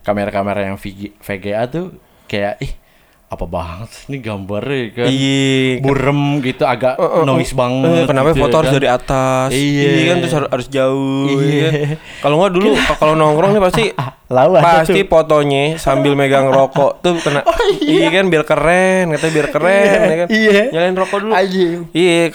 kamera-kamera 0.00 0.60
yang 0.62 0.76
VG 0.76 1.16
VGA 1.18 1.62
tuh 1.66 1.96
kayak 2.24 2.60
ih 2.60 2.72
apa 3.26 3.42
banget 3.42 3.90
sih 3.90 4.04
ini 4.06 4.18
gambarnya 4.20 4.76
ya 4.76 4.88
kan. 4.92 5.06
Iya. 5.08 5.82
Burem 5.82 6.20
gitu 6.40 6.62
agak 6.62 6.94
Eh, 6.94 7.02
eh, 7.02 7.24
noise 7.24 7.50
eh, 7.50 7.56
banget. 7.56 8.04
kenapa 8.06 8.28
gitu 8.28 8.38
foto 8.38 8.52
ya 8.52 8.56
harus 8.56 8.68
kan. 8.68 8.76
dari 8.76 8.88
atas? 8.88 9.48
Iya. 9.50 9.90
kan 10.04 10.16
terus 10.16 10.34
harus, 10.36 10.48
harus 10.48 10.68
jauh. 10.68 11.26
Iya. 11.26 11.42
iya 11.42 11.66
kan? 11.66 11.72
Kalau 12.20 12.34
nggak 12.38 12.52
dulu 12.52 12.68
kalau 12.94 13.14
nongkrong 13.14 13.50
nih 13.50 13.62
pasti 13.62 13.84
Lalu 14.26 14.50
pasti 14.58 15.00
tuh. 15.00 15.06
fotonya 15.08 15.64
sambil 15.76 16.14
megang 16.14 16.46
rokok 16.48 16.98
tuh 17.00 17.14
kena. 17.16 17.42
iya. 17.82 18.10
kan 18.10 18.26
biar 18.26 18.42
keren, 18.42 19.04
katanya 19.10 19.32
biar 19.32 19.48
keren 19.54 19.82
ya 20.04 20.16
kan. 20.16 20.28
Iya. 20.28 20.62
Nyalain 20.70 20.94
rokok 20.94 21.18
dulu. 21.20 21.32
Iya. 21.90 22.30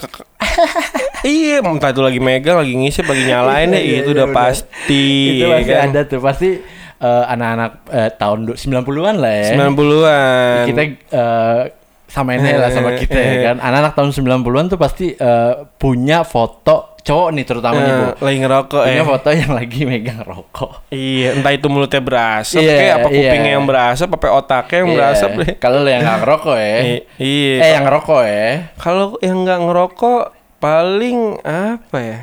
Iya, 1.23 1.59
entah 1.59 1.89
itu 1.89 2.01
lagi 2.01 2.19
megang, 2.19 2.57
lagi 2.57 2.73
ngisip, 2.73 3.05
lagi 3.05 3.23
nyalain 3.23 3.69
ya, 3.69 3.77
Iya, 3.77 3.97
itu 3.97 4.09
iya, 4.09 4.15
udah 4.15 4.27
bener. 4.27 4.37
pasti. 4.37 5.05
itu 5.31 5.43
ya 5.43 5.47
masih 5.51 5.67
kan? 5.67 5.87
ada 5.87 5.99
tuh 6.03 6.19
pasti 6.19 6.49
eh, 6.97 7.23
anak-anak 7.27 7.71
eh, 7.89 8.09
tahun 8.13 8.39
du- 8.45 8.57
90-an 8.57 9.15
lah 9.17 9.33
ya. 9.33 9.49
90-an. 9.55 10.63
Kita 10.67 10.81
eh, 11.11 11.61
sama 12.05 12.35
ini 12.35 12.51
lah 12.51 12.69
sama 12.69 12.91
kita 12.93 13.15
ya 13.15 13.35
kan. 13.43 13.55
Anak-anak 13.65 13.93
tahun 13.93 14.09
90-an 14.11 14.65
tuh 14.67 14.77
pasti 14.77 15.05
eh, 15.11 15.53
punya 15.75 16.21
foto 16.21 16.91
cowok 17.01 17.33
nih 17.33 17.45
terutama 17.47 17.81
nih, 17.81 17.91
Bu. 17.91 18.05
Eh, 18.05 18.13
lagi 18.21 18.37
ngerokok 18.37 18.81
Punya 18.85 18.93
ya. 18.95 19.05
foto 19.07 19.29
yang 19.33 19.51
lagi 19.51 19.79
megang 19.83 20.21
rokok. 20.21 20.85
Iya, 20.93 21.33
entah 21.33 21.49
itu 21.49 21.65
mulutnya 21.65 21.97
berasap, 21.97 22.61
Iya, 22.61 22.73
kayak 22.77 22.93
apa 22.93 23.07
iya. 23.09 23.15
kupingnya 23.17 23.51
yang 23.51 23.65
berasap, 23.65 24.07
apa 24.11 24.27
otaknya 24.29 24.77
yang 24.77 24.85
Iya. 24.85 24.97
berasap 24.99 25.29
deh. 25.33 25.49
Kalau 25.57 25.81
yang 25.81 26.01
nggak 26.03 26.19
ngerokok 26.21 26.55
ya. 26.55 26.77
Iya. 27.17 27.55
Eh 27.57 27.69
yang 27.73 27.83
ngerokok 27.83 28.21
ya. 28.21 28.49
Kalau 28.77 29.05
yang 29.17 29.37
nggak 29.39 29.59
ngerokok 29.65 30.21
paling 30.61 31.41
apa 31.43 31.97
ya? 31.97 32.19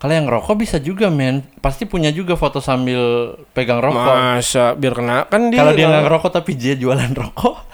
Kalau 0.00 0.12
yang 0.16 0.24
ngerokok 0.24 0.54
bisa 0.56 0.80
juga 0.80 1.12
men. 1.12 1.44
Pasti 1.60 1.84
punya 1.84 2.08
juga 2.08 2.32
foto 2.32 2.56
sambil 2.56 3.34
pegang 3.52 3.84
rokok. 3.84 4.00
Masa 4.00 4.72
biar 4.72 4.96
kena 4.96 5.28
kan 5.28 5.52
dia. 5.52 5.60
Kalau 5.60 5.76
dia 5.76 5.92
nggak 5.92 6.04
ngerokok 6.08 6.30
tapi 6.32 6.56
dia 6.56 6.72
jualan 6.72 7.12
rokok. 7.12 7.68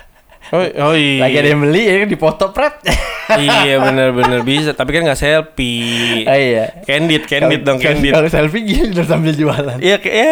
Oh, 0.47 0.63
oh 0.63 0.95
iya. 0.95 1.27
Lagi 1.27 1.37
ada 1.43 1.49
yang 1.55 1.63
beli 1.63 1.83
ya 1.87 2.07
dipoto 2.07 2.51
pret. 2.51 2.79
iya 3.43 3.83
bener-bener 3.83 4.47
bisa, 4.47 4.71
tapi 4.71 4.95
kan 4.95 5.03
nggak 5.03 5.19
selfie. 5.19 6.23
Ah, 6.23 6.39
iya. 6.39 6.65
Candid, 6.87 7.27
candid 7.27 7.67
dong, 7.67 7.83
Kalau- 7.83 7.99
candid. 7.99 8.13
Kalau 8.15 8.29
selfie 8.31 8.63
udah 8.95 9.07
sambil 9.07 9.35
jualan. 9.35 9.79
Iya 9.83 9.99
kayak 9.99 10.15
ya, 10.15 10.31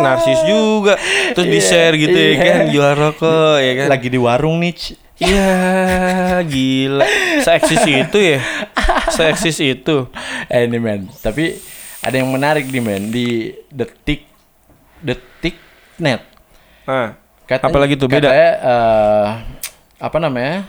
narsis 0.00 0.40
juga. 0.48 0.96
Terus 1.36 1.48
di 1.48 1.60
share 1.60 1.94
gitu 1.96 2.16
ya 2.16 2.28
Iya. 2.32 2.40
kan, 2.40 2.60
jual 2.72 2.92
rokok 2.96 3.56
ya 3.60 3.72
kan. 3.76 3.86
Lagi 3.92 4.08
di 4.08 4.16
warung 4.16 4.56
nih. 4.60 4.72
Iya, 5.16 5.48
gila. 6.44 7.06
Seeksis 7.40 7.82
itu 7.84 8.18
ya. 8.20 8.40
Seeksis 9.08 9.58
itu. 9.60 10.08
Eh 10.46 10.68
ini 10.68 10.76
men, 10.76 11.08
tapi 11.24 11.56
ada 12.04 12.12
yang 12.12 12.28
menarik 12.28 12.68
nih 12.68 12.82
men 12.84 13.08
di 13.08 13.48
detik 13.72 14.28
detik 15.00 15.56
net. 15.96 16.20
Nah, 16.84 17.16
Katanya, 17.46 17.70
Apalagi 17.70 17.94
tuh, 17.94 18.10
beda? 18.10 18.26
katanya, 18.26 18.50
eh, 18.58 19.26
apa 20.02 20.18
namanya? 20.18 20.66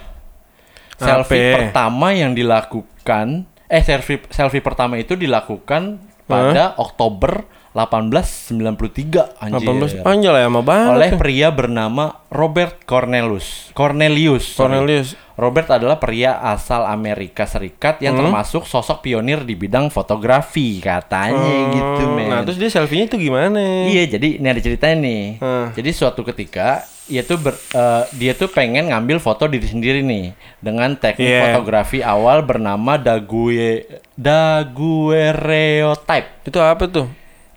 Selfie 0.98 1.54
Apa? 1.54 1.58
pertama 1.70 2.08
yang 2.14 2.34
dilakukan 2.34 3.46
eh 3.68 3.84
selfie 3.84 4.18
selfie 4.34 4.62
pertama 4.66 4.98
itu 4.98 5.14
dilakukan 5.14 6.02
pada 6.26 6.74
Oktober 6.78 7.46
1893 7.78 9.38
anjir. 9.38 9.62
18 9.62 10.02
panjang 10.02 10.32
lah 10.32 10.42
ya, 10.42 10.48
sama 10.48 10.62
banget. 10.62 10.92
Oleh 10.92 11.10
pria 11.14 11.48
bernama 11.50 12.04
Robert 12.28 12.84
Cornelius. 12.84 13.70
Cornelius. 13.72 14.44
sorry. 14.50 14.76
Cornelius. 14.76 15.08
Robert 15.38 15.70
adalah 15.70 15.96
pria 15.96 16.42
asal 16.42 16.84
Amerika 16.84 17.46
Serikat 17.46 18.02
yang 18.02 18.14
Hmm. 18.14 18.20
termasuk 18.26 18.66
sosok 18.66 19.02
pionir 19.02 19.42
di 19.42 19.54
bidang 19.54 19.88
fotografi 19.88 20.82
katanya 20.82 21.70
gitu 21.70 22.04
men. 22.10 22.26
Nah, 22.28 22.42
terus 22.42 22.58
dia 22.58 22.68
selfie-nya 22.68 23.06
tuh 23.06 23.22
gimana? 23.22 23.86
Iya, 23.86 24.10
jadi 24.12 24.42
ini 24.42 24.46
ada 24.48 24.58
ceritanya 24.58 24.96
nih. 24.98 25.38
Hmm. 25.38 25.66
Jadi 25.72 25.90
suatu 25.94 26.26
ketika 26.26 26.82
dia 27.06 27.22
tuh 27.22 27.38
ber- 27.38 27.54
eh, 27.54 28.04
dia 28.12 28.34
tuh 28.34 28.50
pengen 28.50 28.90
ngambil 28.90 29.18
foto 29.18 29.46
diri 29.46 29.64
sendiri 29.64 30.02
nih 30.02 30.34
dengan 30.58 30.92
teknik 30.92 31.24
Iya. 31.24 31.40
fotografi 31.48 32.02
awal 32.02 32.42
bernama 32.42 32.98
daguerre 32.98 34.02
daguerreotype. 34.18 36.28
Itu 36.44 36.60
apa 36.60 36.84
tuh? 36.88 37.08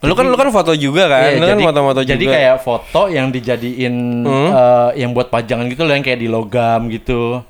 Lu 0.01 0.13
kan 0.13 0.25
lu 0.25 0.33
kan 0.33 0.49
foto 0.49 0.73
juga 0.73 1.05
kan? 1.07 1.29
Iya, 1.29 1.37
lu 1.37 1.47
kan 1.47 1.59
foto-foto 1.63 2.01
juga. 2.01 2.11
jadi 2.11 2.25
kayak 2.27 2.57
foto 2.59 3.03
yang 3.07 3.29
dijadiin 3.29 3.95
Hmm. 4.23 4.49
eh, 4.51 4.91
yang 4.97 5.11
buat 5.11 5.29
pajangan 5.29 5.67
gitu 5.67 5.83
loh 5.83 5.93
yang 5.93 6.01
kayak 6.01 6.19
di 6.19 6.27
logam 6.27 6.89
gitu. 6.89 7.45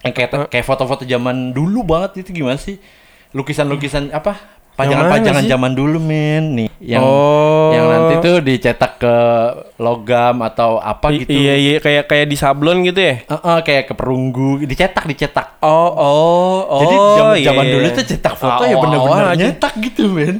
Yang 0.00 0.12
kayak 0.14 0.30
kayak 0.46 0.64
foto-foto 0.64 1.02
zaman 1.02 1.50
dulu 1.50 1.82
banget 1.82 2.20
itu 2.20 2.36
gimana 2.36 2.56
sih? 2.56 2.76
Lukisan-lukisan 3.32 4.10
apa? 4.10 4.36
Pajangan-pajangan 4.76 5.48
zaman 5.48 5.72
dulu 5.72 5.96
men 5.96 6.44
nih 6.54 6.68
yang 6.84 7.00
Oh. 7.00 7.72
yang 7.72 7.88
nanti 7.88 8.14
tuh 8.20 8.36
dicetak 8.38 9.00
ke 9.00 9.14
logam 9.78 10.36
atau 10.42 10.76
apa 10.76 11.08
I- 11.08 11.24
gitu. 11.24 11.32
Iya 11.32 11.54
iya 11.56 11.74
kayak 11.78 12.04
kayak 12.06 12.26
di 12.26 12.36
sablon 12.36 12.84
gitu 12.84 13.00
ya. 13.00 13.24
Heeh, 13.24 13.58
kayak 13.62 13.88
ke 13.88 13.94
perunggu, 13.94 14.60
dicetak, 14.62 15.04
dicetak. 15.06 15.56
Oh 15.58 15.88
oh 15.88 16.56
oh. 16.68 16.80
Jadi 16.82 16.92
zaman, 16.92 17.34
iya. 17.34 17.46
zaman 17.48 17.64
dulu 17.66 17.86
tuh 17.90 18.04
cetak 18.06 18.34
foto 18.36 18.62
ya 18.62 18.76
Awal-awal 18.76 18.82
bener-bener 18.84 19.26
aja. 19.26 19.44
nyetak 19.48 19.72
gitu 19.80 20.02
men. 20.06 20.36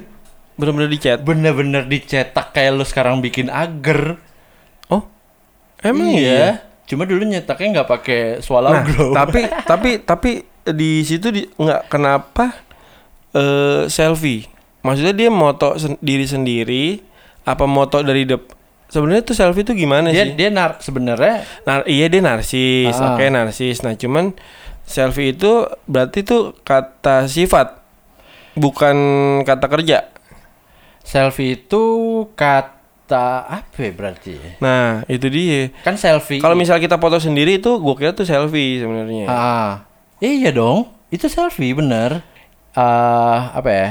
Bener-bener 0.57 0.89
dicat. 0.89 1.19
Bener-bener 1.21 1.85
dicetak 1.85 2.51
kayak 2.51 2.73
lu 2.73 2.83
sekarang 2.83 3.21
bikin 3.21 3.47
agar. 3.47 4.17
Oh. 4.87 5.05
Emang 5.79 6.11
iya. 6.11 6.65
Cuma 6.85 7.03
dulu 7.03 7.23
nyetaknya 7.23 7.77
nggak 7.77 7.91
pakai 7.91 8.21
swallow 8.39 8.71
Nah, 8.71 8.83
glow. 8.83 9.11
tapi 9.13 9.41
tapi 9.71 9.91
tapi 10.01 10.31
di 10.65 11.01
situ 11.01 11.29
di 11.29 11.43
nggak 11.47 11.87
kenapa 11.87 12.57
eh 13.31 13.87
selfie. 13.87 14.47
Maksudnya 14.81 15.13
dia 15.13 15.29
moto 15.29 15.75
sen- 15.75 15.99
diri 15.99 16.25
sendiri 16.25 17.03
apa 17.43 17.65
moto 17.65 18.01
dari 18.01 18.23
dep 18.23 18.55
Sebenarnya 18.87 19.23
tuh 19.25 19.35
selfie 19.35 19.61
tuh 19.63 19.75
gimana 19.75 20.09
dia 20.09 20.23
sih? 20.25 20.39
dia 20.39 20.47
nar 20.47 20.79
sebenarnya 20.79 21.43
Nar 21.63 21.83
iya 21.85 22.07
dia 22.07 22.23
narsis, 22.23 22.95
Ah. 22.95 23.13
oke 23.13 23.27
narsis. 23.27 23.83
Nah 23.83 23.93
cuman 23.93 24.31
selfie 24.83 25.31
itu 25.33 25.67
berarti 25.85 26.23
tuh 26.23 26.55
kata 26.63 27.27
sifat, 27.27 27.83
bukan 28.55 28.97
kata 29.43 29.67
kerja. 29.67 30.07
Selfie 31.07 31.55
itu 31.55 31.85
kata 32.35 33.47
apa 33.47 33.79
ya 33.79 33.93
berarti? 33.95 34.35
Nah 34.59 35.07
itu 35.07 35.31
dia. 35.31 35.71
Kan 35.87 35.95
selfie. 35.95 36.43
Kalau 36.43 36.59
misal 36.59 36.83
kita 36.83 36.99
foto 36.99 37.23
sendiri 37.23 37.63
itu, 37.63 37.79
gue 37.79 37.95
kira 37.95 38.11
tuh 38.11 38.27
selfie 38.27 38.83
sebenarnya. 38.83 39.31
Ah, 39.31 39.87
iya 40.19 40.51
dong. 40.51 40.91
Itu 41.15 41.31
selfie 41.31 41.79
bener. 41.79 42.27
Ah, 42.75 43.55
apa 43.55 43.71
ya? 43.71 43.89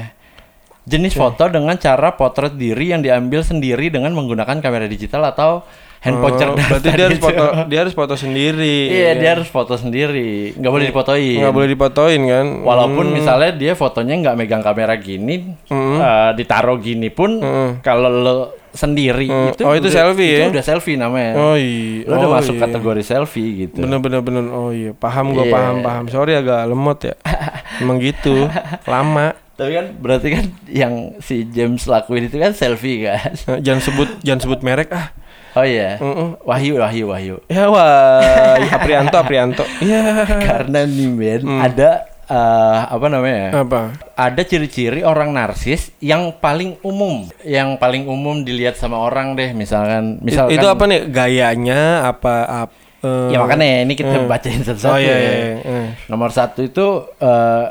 Jenis 0.85 1.17
foto 1.17 1.49
dengan 1.49 1.73
cara 1.81 2.13
potret 2.13 2.53
diri 2.59 2.93
yang 2.93 3.01
diambil 3.01 3.41
sendiri 3.41 3.89
dengan 3.89 4.13
menggunakan 4.13 4.61
kamera 4.61 4.85
digital 4.85 5.25
atau 5.25 5.65
handphone 6.05 6.31
Oh, 6.31 6.37
cerdas. 6.37 6.67
berarti 6.69 6.85
dia 6.87 7.03
harus 7.03 7.17
tadi 7.17 7.25
foto, 7.25 7.43
dia 7.65 7.79
harus 7.81 7.93
foto 7.93 8.13
sendiri. 8.15 8.77
Iya, 8.87 9.11
dia 9.17 9.29
harus 9.33 9.49
foto 9.49 9.73
sendiri. 9.73 10.53
Nggak 10.53 10.71
boleh 10.71 10.85
difotoin. 10.87 11.37
nggak 11.41 11.53
boleh 11.53 11.67
difotoin 11.67 12.21
kan? 12.23 12.45
Walaupun 12.61 13.05
Hmm. 13.05 13.15
misalnya 13.15 13.49
dia 13.51 13.73
fotonya 13.73 14.13
nggak 14.15 14.35
megang 14.35 14.61
kamera 14.61 14.93
gini, 14.95 15.57
Hmm. 15.65 15.97
eh, 15.97 16.31
ditaruh 16.35 16.77
gini 16.77 17.09
pun, 17.09 17.41
Hmm. 17.41 17.71
kalau 17.81 18.07
lo 18.07 18.35
sendiri 18.69 19.25
Hmm. 19.25 19.49
itu 19.49 19.63
Oh, 19.63 19.71
itu 19.71 19.87
selfie 19.87 20.29
itu 20.29 20.41
ya? 20.41 20.51
udah 20.51 20.63
selfie 20.63 20.93
namanya. 20.93 21.33
Oh 21.33 21.55
iya. 21.55 22.03
Lo 22.05 22.13
udah 22.17 22.27
Oh, 22.27 22.35
masuk 22.35 22.53
iya. 22.53 22.63
kategori 22.67 23.01
selfie 23.01 23.49
gitu. 23.65 23.79
Bener 23.79 23.97
bener 23.97 24.19
bener. 24.19 24.43
Oh 24.47 24.69
iya, 24.69 24.91
paham 24.91 25.31
gue 25.31 25.47
Iya. 25.47 25.53
paham 25.53 25.75
paham. 25.81 26.03
Sorry 26.05 26.35
agak 26.35 26.61
lemot 26.65 26.99
ya. 27.01 27.15
Emang 27.81 27.97
gitu, 27.97 28.45
lama. 28.85 29.33
Tapi 29.55 29.71
kan 29.71 29.85
berarti 29.95 30.27
kan 30.29 30.45
yang 30.67 30.93
si 31.17 31.47
James 31.47 31.87
lakuin 31.87 32.27
itu 32.27 32.35
kan 32.35 32.51
selfie 32.51 33.07
kan. 33.07 33.31
Nah, 33.47 33.57
jangan 33.57 33.81
sebut 33.81 34.09
jangan 34.19 34.41
sebut 34.43 34.59
merek 34.59 34.91
ah. 34.91 35.15
Oh 35.55 35.63
iya. 35.63 35.95
Mm-mm. 35.97 36.35
Wahyu, 36.43 36.75
Wahyu, 36.77 37.05
Wahyu. 37.07 37.35
Ya 37.47 37.71
wah, 37.71 38.59
Aprianto 38.59 39.15
Aprianto. 39.15 39.63
Iya. 39.79 40.27
Karena 40.51 40.83
nih 40.83 41.07
men 41.07 41.41
Hmm. 41.41 41.61
ada 41.61 41.89
eh, 42.25 42.79
apa 42.89 43.05
namanya? 43.05 43.63
Apa? 43.63 43.81
Ada 44.13 44.41
ciri-ciri 44.43 45.01
orang 45.01 45.31
narsis 45.31 45.95
yang 45.99 46.35
paling 46.35 46.75
umum, 46.81 47.23
yang 47.41 47.77
paling 47.77 48.03
umum 48.03 48.41
dilihat 48.41 48.75
sama 48.75 48.97
orang 48.97 49.33
deh, 49.33 49.53
misalkan, 49.53 50.17
misalkan 50.19 50.57
itu 50.57 50.65
apa 50.65 50.83
nih 50.85 51.01
gayanya 51.07 51.79
apa 52.03 52.33
ap, 52.65 52.69
eh, 52.99 53.29
Ya 53.29 53.37
makanya 53.37 53.85
ini 53.85 53.93
kita 53.93 54.11
Hmm. 54.11 54.27
bacain 54.27 54.59
satu-satu. 54.59 54.89
Oh 54.89 54.97
iya, 54.97 55.13
ya. 55.13 55.19
iya, 55.21 55.39
iya. 55.55 55.83
Nomor 56.09 56.29
satu 56.29 56.59
itu 56.61 56.87
eh, 57.17 57.65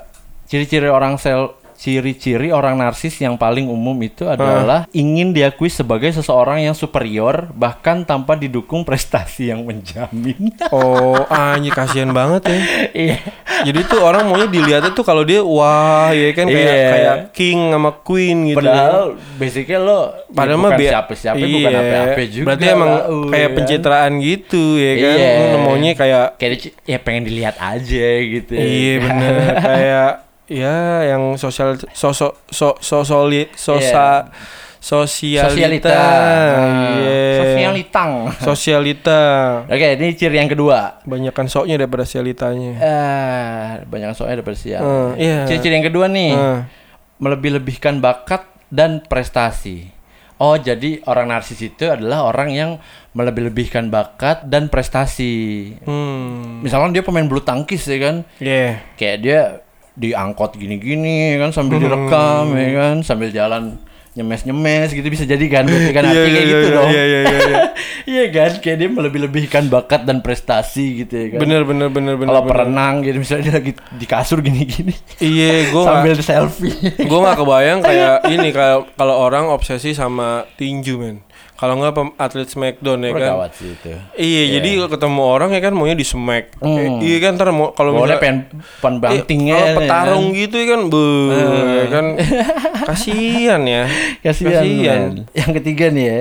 ciri-ciri 0.46 0.86
orang 0.86 1.18
sel 1.18 1.50
ciri-ciri 1.74 2.54
orang 2.54 2.78
narsis 2.78 3.18
yang 3.20 3.34
paling 3.36 3.66
umum 3.66 3.94
itu 4.00 4.24
adalah 4.30 4.86
ingin 4.94 5.34
diakui 5.34 5.68
sebagai 5.68 6.10
seseorang 6.14 6.62
yang 6.62 6.72
superior 6.72 7.50
bahkan 7.52 8.06
tanpa 8.06 8.38
didukung 8.38 8.86
prestasi 8.86 9.50
yang 9.50 9.66
menjamin. 9.66 10.50
Oh, 10.74 11.14
anjir 11.30 11.70
kasihan 11.70 12.10
banget 12.10 12.50
ya. 12.50 12.58
Iya. 13.04 13.18
Jadi 13.68 13.80
tuh 13.86 14.00
orang 14.02 14.26
maunya 14.26 14.48
dilihatnya 14.48 14.90
tuh 14.90 15.04
kalau 15.06 15.22
dia 15.22 15.44
wah 15.44 16.10
ya 16.10 16.30
kan 16.34 16.46
kayak 16.48 16.74
Iya. 16.74 16.90
kayak 16.90 17.16
king 17.36 17.70
sama 17.70 17.90
queen 18.02 18.50
gitu. 18.50 18.58
Padahal 18.64 19.18
basicnya 19.38 19.78
lo 19.78 20.00
Padahal 20.34 20.58
ya 20.58 20.64
mah 20.64 20.70
siapa-siapa 20.74 21.38
iya. 21.38 21.52
bukan 21.54 21.72
apa-apa 21.78 22.22
juga. 22.26 22.46
Berarti 22.50 22.64
emang 22.66 22.90
Lau, 22.90 23.20
kayak 23.30 23.38
ya 23.38 23.46
kan? 23.46 23.56
pencitraan 23.56 24.12
gitu 24.18 24.64
ya 24.80 24.92
kan. 24.98 25.14
Iya. 25.14 25.30
Lu 25.38 25.58
maunya 25.62 25.90
kayak 25.94 26.26
kayak 26.40 26.52
ya 26.86 26.98
pengen 26.98 27.22
dilihat 27.28 27.56
aja 27.60 28.08
gitu. 28.24 28.52
iya 28.54 28.94
bener 28.98 29.34
kayak 29.68 30.10
ya 30.46 31.06
yang 31.08 31.40
sosial 31.40 31.80
sosok 31.96 32.36
so, 32.52 32.76
so, 32.80 33.00
soli, 33.02 33.48
sosa 33.56 34.28
sosialita. 34.84 35.48
Sosialita. 35.48 35.96
Iya. 37.00 37.40
Sosialitang. 37.40 38.12
Sosialita. 38.36 39.20
Oke, 39.64 39.96
ini 39.96 40.12
ciri 40.12 40.36
yang 40.36 40.52
kedua. 40.52 41.00
Banyakan 41.08 41.48
soknya 41.48 41.80
daripada 41.80 42.04
sialitanya. 42.04 42.72
Eh, 42.76 43.68
banyak 43.88 44.12
soalnya 44.12 44.40
ada 44.40 44.44
persiapan. 44.44 44.84
Eh, 44.84 45.24
iya. 45.24 45.38
Ciri-ciri 45.48 45.80
yang 45.80 45.88
kedua 45.88 46.04
nih, 46.12 46.36
Eh. 46.36 46.60
melebih-lebihkan 47.16 48.04
bakat 48.04 48.44
dan 48.68 49.00
prestasi. 49.00 49.88
Oh, 50.36 50.58
jadi 50.58 51.00
orang 51.08 51.30
narsis 51.32 51.62
itu 51.62 51.88
adalah 51.88 52.26
orang 52.28 52.50
yang 52.52 52.70
melebih-lebihkan 53.14 53.88
bakat 53.88 54.44
dan 54.44 54.66
prestasi. 54.68 55.72
Hmm. 55.86 56.60
Misalkan 56.60 56.92
dia 56.92 57.00
pemain 57.00 57.24
bulu 57.24 57.40
tangkis 57.40 57.86
ya 57.86 57.96
kan, 58.02 58.16
Yeah. 58.36 58.82
kayak 58.98 59.16
dia 59.22 59.40
diangkot 59.94 60.54
gini-gini 60.54 61.38
kan 61.38 61.50
sambil 61.50 61.78
direkam 61.78 62.50
ya 62.52 62.68
kan, 62.72 62.96
sambil 63.00 63.30
jalan 63.30 63.78
nyemes-nyemes 64.14 64.94
gitu 64.94 65.06
bisa 65.06 65.26
jadi 65.26 65.42
kan 65.50 65.66
berarti 65.70 65.90
kan 65.90 66.02
Iya, 66.06 66.10
artinya 66.12 66.30
kayak 66.30 66.38
iya, 66.38 66.52
gitu 66.54 66.66
iya, 66.66 66.76
dong. 66.78 66.88
iya, 66.88 67.02
iya, 67.04 67.20
iya. 67.24 67.58
Iya 68.04 68.24
kan 68.30 68.50
kayak 68.60 68.76
dia 68.76 68.88
melebih-lebihkan 68.92 69.64
bakat 69.66 70.04
dan 70.04 70.20
prestasi 70.20 71.02
gitu 71.02 71.14
ya 71.16 71.26
kan. 71.34 71.38
Bener 71.40 71.64
bener 71.64 71.88
bener 71.88 72.14
bener. 72.14 72.30
Kalau 72.30 72.44
perenang 72.44 73.00
gitu 73.00 73.16
misalnya 73.16 73.42
dia 73.42 73.54
lagi 73.56 73.72
di 73.74 74.06
kasur 74.06 74.38
gini-gini 74.38 74.92
Iya, 75.18 75.50
gue 75.72 75.82
sambil 75.82 76.14
selfie. 76.14 76.74
gue 76.94 77.18
nggak 77.18 77.38
kebayang 77.40 77.80
kayak 77.80 78.28
ini 78.28 78.52
kalau 78.52 78.86
kalau 78.92 79.14
orang 79.18 79.48
obsesi 79.48 79.96
sama 79.96 80.44
tinju 80.54 80.94
men. 80.94 81.16
Kalau 81.54 81.78
nggak 81.78 82.18
atlet 82.18 82.50
Smackdown 82.50 82.98
ya 82.98 83.10
kan. 83.14 83.30
Gawat 83.38 83.50
sih 83.54 83.72
itu. 83.72 83.94
Iya, 84.18 84.58
jadi 84.58 84.68
kalau 84.74 84.90
ketemu 84.90 85.20
orang 85.22 85.50
ya 85.54 85.60
kan 85.62 85.72
maunya 85.72 85.94
di 85.94 86.02
smack. 86.02 86.58
Hmm. 86.58 86.98
Iya 86.98 87.16
kan 87.22 87.38
ntar 87.38 87.54
mau 87.54 87.70
kalau 87.70 87.94
misalnya- 87.94 88.50
pan 88.82 88.94
bantingnya 88.98 89.54
Iya, 89.54 89.62
kalau 89.62 89.70
ya 89.70 89.78
petarung 89.78 90.26
kan. 90.26 90.38
gitu 90.42 90.56
ya 90.58 90.66
kan, 90.66 90.80
be, 90.90 91.04
ya 91.78 91.86
kan 91.88 92.06
kasihan 92.84 93.62
ya. 93.62 93.82
Kasihan. 94.26 94.62
Kasihan. 94.66 95.02
Yang 95.30 95.50
ketiga 95.62 95.86
nih 95.94 96.04
ya. 96.04 96.18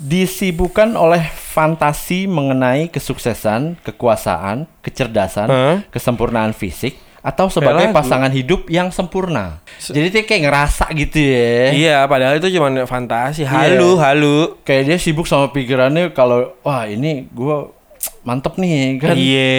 Disibukkan 0.00 0.96
oleh 0.96 1.20
fantasi 1.28 2.24
mengenai 2.24 2.88
kesuksesan, 2.88 3.76
kekuasaan, 3.84 4.64
kecerdasan, 4.80 5.48
Hah? 5.52 5.76
kesempurnaan 5.92 6.56
fisik 6.56 6.96
atau 7.20 7.46
sebagai 7.46 7.88
pasangan 7.90 8.28
hidup 8.28 8.64
yang 8.66 8.88
sempurna. 8.88 9.60
Jadi 9.78 10.08
dia 10.08 10.22
kayak 10.22 10.42
ngerasa 10.42 10.88
gitu 10.94 11.18
ya. 11.18 11.60
Iya, 11.70 11.96
padahal 12.04 12.36
itu 12.36 12.48
cuma 12.50 12.68
fantasi. 12.82 13.44
Halu, 13.44 13.96
halu. 13.96 14.56
Kayak 14.60 14.82
dia 14.86 14.96
sibuk 14.96 15.24
sama 15.24 15.48
pikirannya 15.48 16.10
kalau 16.10 16.56
wah 16.60 16.84
ini 16.84 17.28
gua 17.28 17.68
mantep 18.20 18.56
nih 18.56 18.96
kan. 18.96 19.12
Iya, 19.12 19.52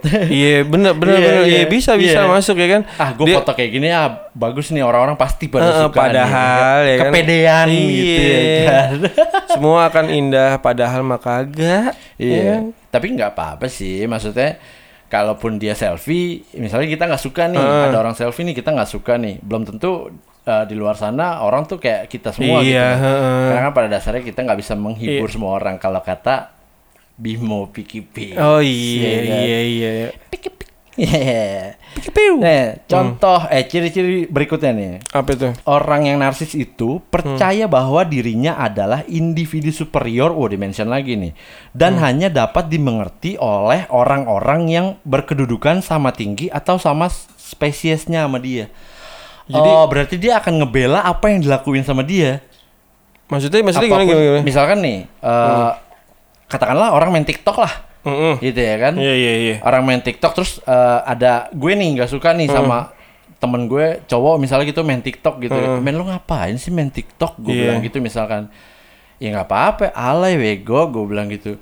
iya 0.30 0.54
bener 0.62 0.92
bener 0.92 1.14
Iya, 1.14 1.24
bener. 1.26 1.42
iya, 1.42 1.52
Iya 1.54 1.64
bisa 1.66 1.92
bisa 1.94 2.20
iya. 2.20 2.28
masuk 2.28 2.56
ya 2.56 2.68
kan. 2.70 2.82
Ah, 2.94 3.10
gue 3.12 3.24
Dia- 3.26 3.36
foto 3.38 3.52
kayak 3.52 3.70
gini 3.70 3.86
ya 3.86 4.02
bagus 4.30 4.68
nih 4.70 4.80
orang-orang 4.80 5.16
pasti 5.16 5.48
pada 5.48 5.64
Eh, 5.66 5.76
suka. 5.78 5.88
nih, 5.88 5.96
padahal 5.98 6.76
ya 6.82 6.94
kan. 6.94 7.04
kepedean 7.06 7.66
gitu 7.68 8.20
ya 8.22 8.40
Iya. 8.40 8.64
kan. 8.64 8.92
Semua 9.52 9.80
akan 9.86 10.04
indah 10.10 10.52
padahal 10.58 11.00
mah 11.00 11.16
kagak. 11.16 11.92
ya 12.14 12.20
Iya. 12.20 12.40
kan? 12.46 12.62
Tapi 12.90 13.06
nggak 13.10 13.30
apa-apa 13.30 13.66
sih, 13.66 14.04
maksudnya 14.04 14.56
kalaupun 15.06 15.56
dia 15.56 15.72
selfie, 15.72 16.42
misalnya 16.54 16.86
kita 16.86 17.04
nggak 17.06 17.22
suka 17.22 17.46
nih, 17.46 17.60
Heeh. 17.60 17.84
ada 17.88 17.98
orang 17.98 18.14
selfie 18.14 18.44
nih 18.44 18.56
kita 18.56 18.74
nggak 18.74 18.90
suka 18.90 19.14
nih, 19.16 19.38
belum 19.40 19.62
tentu 19.64 20.10
uh, 20.44 20.64
di 20.64 20.74
luar 20.74 20.94
sana 20.94 21.40
orang 21.40 21.64
tuh 21.64 21.78
kayak 21.78 22.08
kita 22.08 22.34
semua 22.34 22.60
gitu. 22.60 22.74
Iya, 22.74 22.88
heeh. 22.96 23.44
Karena 23.52 23.60
kan 23.64 23.72
pada 23.72 23.88
dasarnya 23.88 24.22
kita 24.22 24.40
nggak 24.42 24.58
bisa 24.58 24.74
menghibur 24.74 25.28
Iya. 25.28 25.34
semua 25.34 25.50
orang 25.54 25.76
kalau 25.78 26.02
kata 26.02 26.50
Bimo 27.14 27.70
Piki 27.70 28.02
Pi. 28.02 28.34
Oh 28.34 28.58
iya 28.58 29.10
kan? 29.22 29.38
iya 29.46 29.60
iya. 29.62 29.90
Iya. 30.94 31.74
Nah, 32.38 32.78
contoh 32.86 33.50
eh 33.50 33.66
ciri-ciri 33.66 34.30
berikutnya 34.30 34.70
nih. 34.70 34.90
Apa 35.10 35.34
itu? 35.34 35.50
Orang 35.66 36.06
yang 36.06 36.22
narsis 36.22 36.54
itu 36.54 37.02
percaya 37.10 37.66
bahwa 37.66 38.06
dirinya 38.06 38.54
adalah 38.54 39.02
individu 39.10 39.74
superior, 39.74 40.30
oh 40.30 40.46
dimension 40.46 40.86
lagi 40.86 41.18
nih, 41.18 41.32
dan 41.74 41.98
hanya 41.98 42.30
dapat 42.30 42.70
dimengerti 42.70 43.34
oleh 43.38 43.90
orang-orang 43.90 44.70
yang 44.70 44.86
berkedudukan 45.02 45.82
sama 45.82 46.14
tinggi 46.14 46.46
atau 46.46 46.78
sama 46.78 47.10
spesiesnya 47.10 48.30
sama 48.30 48.38
dia. 48.38 48.70
Jadi- 49.50 49.70
oh, 49.74 49.84
berarti 49.90 50.16
dia 50.16 50.38
akan 50.38 50.62
ngebela 50.62 51.02
apa 51.04 51.28
yang 51.28 51.42
dilakuin 51.42 51.82
sama 51.82 52.06
dia. 52.06 52.38
Maksudnya 53.28 53.60
maksudnya 53.66 53.88
gimana 53.90 54.04
Apapun- 54.04 54.14
gimana? 54.14 54.30
gimana? 54.30 54.44
Misalkan 54.46 54.78
nih, 54.78 54.98
eh, 55.10 55.70
katakanlah 56.46 56.88
orang 56.94 57.10
main 57.10 57.26
TikTok 57.26 57.56
lah, 57.58 57.72
Mm-mm. 58.04 58.34
gitu 58.38 58.60
ya 58.60 58.76
kan? 58.78 58.94
Iya 58.94 59.14
iya 59.14 59.32
iya. 59.34 59.56
orang 59.60 59.82
main 59.82 59.98
TikTok 59.98 60.32
terus 60.32 60.60
eh, 60.60 60.72
ada 61.02 61.48
gue 61.50 61.72
nih 61.72 61.88
nggak 61.96 62.10
suka 62.10 62.30
nih 62.30 62.46
sama 62.48 62.92
temen 63.34 63.64
gue 63.64 64.00
cowok 64.04 64.36
misalnya 64.38 64.64
gitu 64.64 64.80
main 64.80 65.00
TikTok 65.00 65.36
gitu 65.38 65.52
men 65.78 65.92
lu 65.92 66.04
ngapain 66.04 66.54
sih 66.54 66.68
main 66.68 66.88
TikTok 66.88 67.36
gue 67.38 67.50
Iya. 67.50 67.60
bilang 67.62 67.78
gitu 67.82 67.98
misalkan 67.98 68.48
ya 69.16 69.28
nggak 69.30 69.44
apa-apa 69.44 69.84
alay 69.90 70.34
wego 70.34 70.88
gue 70.88 71.04
bilang 71.06 71.28
gitu 71.28 71.60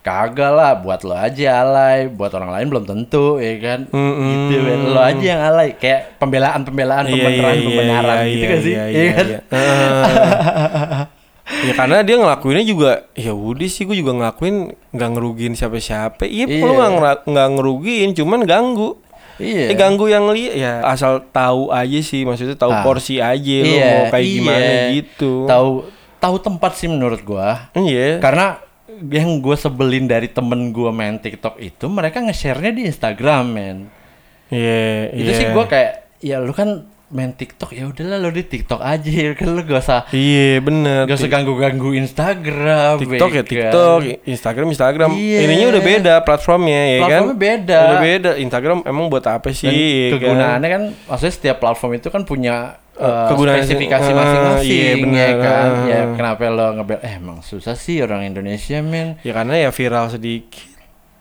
kagak 0.00 0.52
lah 0.52 0.76
buat 0.76 1.00
lo 1.00 1.16
aja 1.16 1.64
alay 1.64 2.06
buat 2.06 2.28
orang 2.30 2.52
lain 2.52 2.66
belum 2.68 2.84
tentu 2.84 3.40
ya 3.40 3.56
kan 3.58 3.80
Mm-mm. 3.88 4.30
gitu 4.30 4.54
men. 4.60 4.80
lo 4.86 5.00
aja 5.00 5.24
yang 5.24 5.42
alay 5.42 5.74
kayak 5.74 6.20
pembelaan 6.20 6.60
pembelaan 6.60 7.04
Iya, 7.04 7.12
pembenaran 7.16 7.54
iya, 7.56 7.64
pembenaran 7.66 8.16
iya, 8.16 8.26
gitu 8.28 8.36
iya, 8.36 8.46
kan 8.46 8.58
sih 8.60 8.72
iya, 8.72 8.84
Iya 8.84 9.00
iya, 9.00 9.10
kan? 9.10 9.26
iya. 9.26 9.40
Ah. 9.48 10.93
Ya 11.64 11.72
karena 11.74 12.00
dia 12.00 12.16
ngelakuinnya 12.16 12.64
juga 12.64 12.90
ya 13.12 13.32
udah 13.32 13.64
sih 13.66 13.82
gue 13.82 13.96
juga 13.96 14.12
ngelakuin 14.12 14.56
nggak 14.90 15.10
ngerugiin 15.10 15.54
siapa-siapa 15.54 16.24
iya 16.24 16.44
Iya. 16.46 16.60
lu 16.60 16.72
nggak 16.72 16.92
ngera- 16.92 17.24
nggak 17.24 17.48
ngerugiin 17.50 18.10
cuman 18.12 18.40
ganggu 18.42 19.00
iya 19.34 19.66
Eh, 19.66 19.74
ganggu 19.74 20.06
yang 20.06 20.28
lihat 20.28 20.54
ya 20.54 20.72
asal 20.84 21.24
tahu 21.26 21.68
aja 21.68 22.00
sih 22.00 22.22
maksudnya 22.22 22.54
tahu 22.54 22.70
Ah. 22.70 22.82
porsi 22.82 23.18
aja 23.18 23.56
lu 23.58 23.72
Iya, 23.72 23.86
mau 23.90 24.04
kayak 24.08 24.22
iya. 24.22 24.34
gimana 24.34 24.70
gitu 24.92 25.32
tahu 25.44 25.70
tahu 26.16 26.36
tempat 26.38 26.72
sih 26.74 26.86
menurut 26.86 27.20
gua 27.20 27.72
iya 27.74 28.16
Karena 28.18 28.60
yang 29.04 29.38
gue 29.38 29.54
sebelin 29.54 30.04
dari 30.04 30.28
temen 30.28 30.70
gue 30.70 30.86
main 30.88 31.16
TikTok 31.16 31.58
itu 31.58 31.84
mereka 31.86 32.20
nge-share-nya 32.20 32.70
di 32.70 32.82
Instagram, 32.84 33.44
men. 33.44 33.78
iya 34.48 35.10
Itu 35.10 35.24
iya. 35.26 35.34
sih 35.34 35.46
gue 35.50 35.64
kayak 35.66 35.92
ya 36.20 36.38
lu 36.38 36.52
kan 36.52 36.86
main 37.14 37.30
TikTok 37.30 37.70
ya 37.70 37.86
udahlah 37.86 38.18
lu 38.18 38.28
di 38.28 38.42
TikTok 38.42 38.82
aja 38.82 39.06
ya 39.06 39.32
kan 39.32 39.46
lu 39.48 39.62
gak 39.62 39.80
usah 39.80 40.02
iya 40.10 40.58
bener 40.58 41.06
gak 41.06 41.14
usah 41.14 41.30
ganggu-ganggu 41.30 41.94
Instagram. 41.94 42.98
TikTok 42.98 43.30
ya 43.30 43.38
kan. 43.38 43.46
TikTok, 43.46 43.98
Instagram 44.26 44.66
Instagram. 44.68 45.10
Iya. 45.14 45.38
Ininya 45.46 45.66
udah 45.70 45.82
beda 45.84 46.14
platformnya 46.20 46.80
ya 46.84 46.98
Platformnya 47.00 47.30
kan. 47.30 47.38
beda. 47.38 47.80
Udah 47.80 48.00
beda. 48.02 48.30
Instagram 48.36 48.78
emang 48.82 49.04
buat 49.06 49.24
apa 49.24 49.46
sih? 49.48 49.70
Dan 49.70 49.78
ya 49.78 49.86
kan? 50.10 50.12
kegunaannya 50.18 50.68
kan 50.68 50.82
maksudnya 51.06 51.32
setiap 51.32 51.56
platform 51.58 51.92
itu 51.94 52.08
kan 52.10 52.22
punya 52.26 52.54
eh, 52.94 53.26
kegunaan- 53.30 53.62
spesifikasi 53.62 54.10
eh, 54.10 54.16
masing-masing 54.18 54.98
iya, 55.14 55.22
ya 55.22 55.30
kan. 55.38 55.68
Eh. 55.70 55.86
Ya 55.86 56.00
kenapa 56.12 56.50
lo 56.50 56.66
ngebel 56.74 56.98
eh 56.98 57.14
emang 57.14 57.38
susah 57.40 57.78
sih 57.78 58.02
orang 58.02 58.26
Indonesia, 58.26 58.82
men. 58.82 59.22
Ya 59.22 59.30
karena 59.32 59.54
ya 59.56 59.70
viral 59.70 60.10
sedikit. 60.10 60.73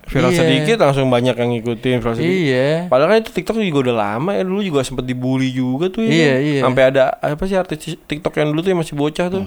Viral 0.04 0.32
Iya. 0.32 0.40
sedikit 0.44 0.78
langsung 0.84 1.08
banyak 1.08 1.32
yang 1.34 1.50
ngikutin 1.56 1.98
viral 2.04 2.16
sedikit. 2.16 2.36
Iya. 2.44 2.68
Padahal 2.92 3.10
kan 3.10 3.18
itu 3.24 3.32
TikTok 3.32 3.56
juga 3.60 3.80
udah 3.88 3.96
lama 3.96 4.32
ya 4.36 4.44
dulu 4.44 4.60
juga 4.60 4.84
sempet 4.84 5.08
dibully 5.08 5.50
juga 5.50 5.88
tuh 5.88 6.04
ya. 6.04 6.12
Iya, 6.12 6.32
kan? 6.32 6.40
iya. 6.44 6.60
Sampai 6.62 6.84
ada 6.92 7.04
apa 7.18 7.44
sih 7.48 7.56
artis 7.56 7.96
TikTok 8.04 8.34
yang 8.36 8.52
dulu 8.52 8.60
tuh 8.62 8.70
yang 8.76 8.82
masih 8.84 8.96
bocah 8.96 9.28
tuh. 9.32 9.44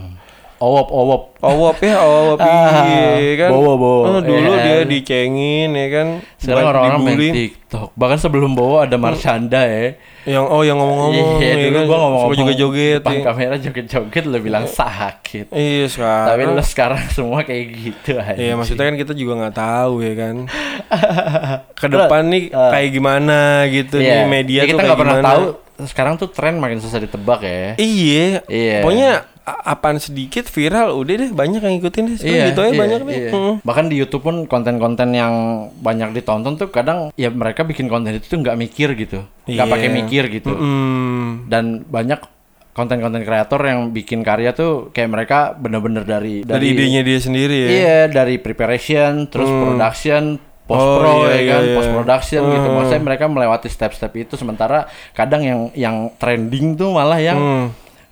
Owop, 0.57 0.89
owop. 0.89 1.23
Owop 1.39 1.77
ya, 1.79 2.01
owop 2.01 2.41
Ah, 2.43 2.89
iya 3.15 3.35
kan. 3.39 3.51
bowo, 3.53 3.73
bowo, 3.75 4.01
Oh, 4.09 4.21
dulu 4.21 4.51
iya. 4.51 4.65
dia 4.65 4.79
dicengin 4.85 5.69
ya 5.71 5.87
kan. 5.91 6.07
Sekarang 6.37 6.65
orang-orang 6.67 7.01
main. 7.05 7.19
TikTok. 7.31 7.93
Bahkan 7.93 8.19
sebelum 8.19 8.53
bawa 8.53 8.85
ada 8.85 8.97
Marshanda 8.97 9.61
ya. 9.63 10.01
Yang 10.25 10.45
oh 10.49 10.63
yang 10.63 10.75
ngomong-ngomong 10.75 11.29
Iya, 11.37 11.53
ya 11.53 11.55
dulu 11.63 11.77
kan. 11.77 11.85
gua 11.85 11.99
ngomong-ngomong 11.99 12.33
Suka 12.33 12.41
joget-joget. 12.43 12.99
depan 12.99 13.13
ya. 13.13 13.23
kamera 13.23 13.55
joget-joget 13.59 14.25
lo 14.25 14.39
bilang 14.39 14.65
sakit. 14.65 15.47
Iya 15.51 15.85
sekarang. 15.87 16.27
Tapi 16.27 16.43
lo 16.49 16.63
sekarang 16.65 17.03
semua 17.15 17.39
kayak 17.43 17.65
gitu 17.75 18.13
aja. 18.17 18.35
Iya 18.35 18.53
maksudnya 18.55 18.85
kan 18.87 18.97
kita 18.97 19.13
juga 19.13 19.33
nggak 19.39 19.57
tahu 19.57 19.95
ya 20.01 20.15
kan. 20.15 20.35
Ke 21.77 21.87
depan 21.87 22.23
nih 22.27 22.45
Eh. 22.49 22.71
kayak 22.71 22.91
gimana 22.91 23.39
gitu 23.69 23.97
nih 23.99 24.25
media 24.25 24.59
Ya, 24.59 24.63
tuh 24.63 24.69
kita 24.69 24.79
kayak 24.79 24.89
nggak 24.89 24.99
pernah 24.99 25.17
gimana. 25.17 25.31
tahu. 25.31 25.45
Sekarang 25.85 26.15
tuh 26.17 26.29
tren 26.29 26.57
makin 26.57 26.81
susah 26.81 26.97
ditebak 26.99 27.41
ya. 27.41 27.77
Iya. 27.77 28.41
Iya. 28.47 28.79
Pokoknya 28.81 29.11
apaan 29.47 30.03
sedikit 30.03 30.51
viral 30.51 30.91
udah 30.93 31.15
deh 31.17 31.31
banyak 31.31 31.63
yang 31.63 31.79
ngikutin 31.79 32.03
deh. 32.05 32.17
Sekarang 32.19 32.47
gitu 32.51 32.61
aja 32.61 32.69
iya, 32.69 32.81
banyak 32.83 33.01
deh. 33.01 33.15
iya. 33.15 33.31
Mm. 33.31 33.55
Bahkan 33.63 33.85
di 33.87 33.97
YouTube 33.97 34.23
pun 34.23 34.37
konten-konten 34.45 35.15
yang 35.15 35.35
banyak 35.79 36.11
ditonton 36.13 36.59
tuh 36.59 36.69
kadang 36.69 37.15
ya 37.15 37.31
mereka 37.31 37.63
bikin 37.63 37.87
konten 37.87 38.11
itu 38.13 38.27
tuh 38.27 38.43
nggak 38.43 38.59
mikir 38.59 38.99
gitu, 38.99 39.23
nggak 39.47 39.67
Iya. 39.67 39.73
pakai 39.73 39.89
mikir 39.89 40.23
gitu. 40.35 40.51
Mm. 40.51 41.47
Dan 41.47 41.65
banyak 41.87 42.19
konten-konten 42.75 43.23
kreator 43.23 43.63
yang 43.65 43.89
bikin 43.89 44.21
karya 44.21 44.53
tuh 44.53 44.91
kayak 44.91 45.09
mereka 45.09 45.39
bener-bener 45.55 46.03
dari 46.03 46.43
Dari 46.43 46.77
idenya 46.77 47.01
dia 47.01 47.17
sendiri 47.17 47.57
ya. 47.57 47.69
Iya, 47.71 47.99
dari 48.11 48.37
preparation, 48.37 49.31
terus 49.31 49.49
production, 49.49 50.37
post 50.67 50.83
Oh, 50.83 50.99
pro 51.01 51.13
iya, 51.25 51.41
ya 51.41 51.43
kan, 51.57 51.61
iya, 51.63 51.69
iya. 51.71 51.77
post 51.79 51.91
production 51.95 52.43
gitu. 52.51 52.67
Hmm. 52.67 52.75
Maksudnya 52.77 53.03
mereka 53.07 53.25
melewati 53.31 53.69
step-step 53.71 54.13
itu 54.19 54.35
sementara 54.35 54.85
kadang 55.15 55.41
yang 55.41 55.61
yang 55.73 55.97
trending 56.19 56.75
tuh 56.75 56.91
malah 56.91 57.17
yang 57.17 57.39
Hmm. 57.39 57.67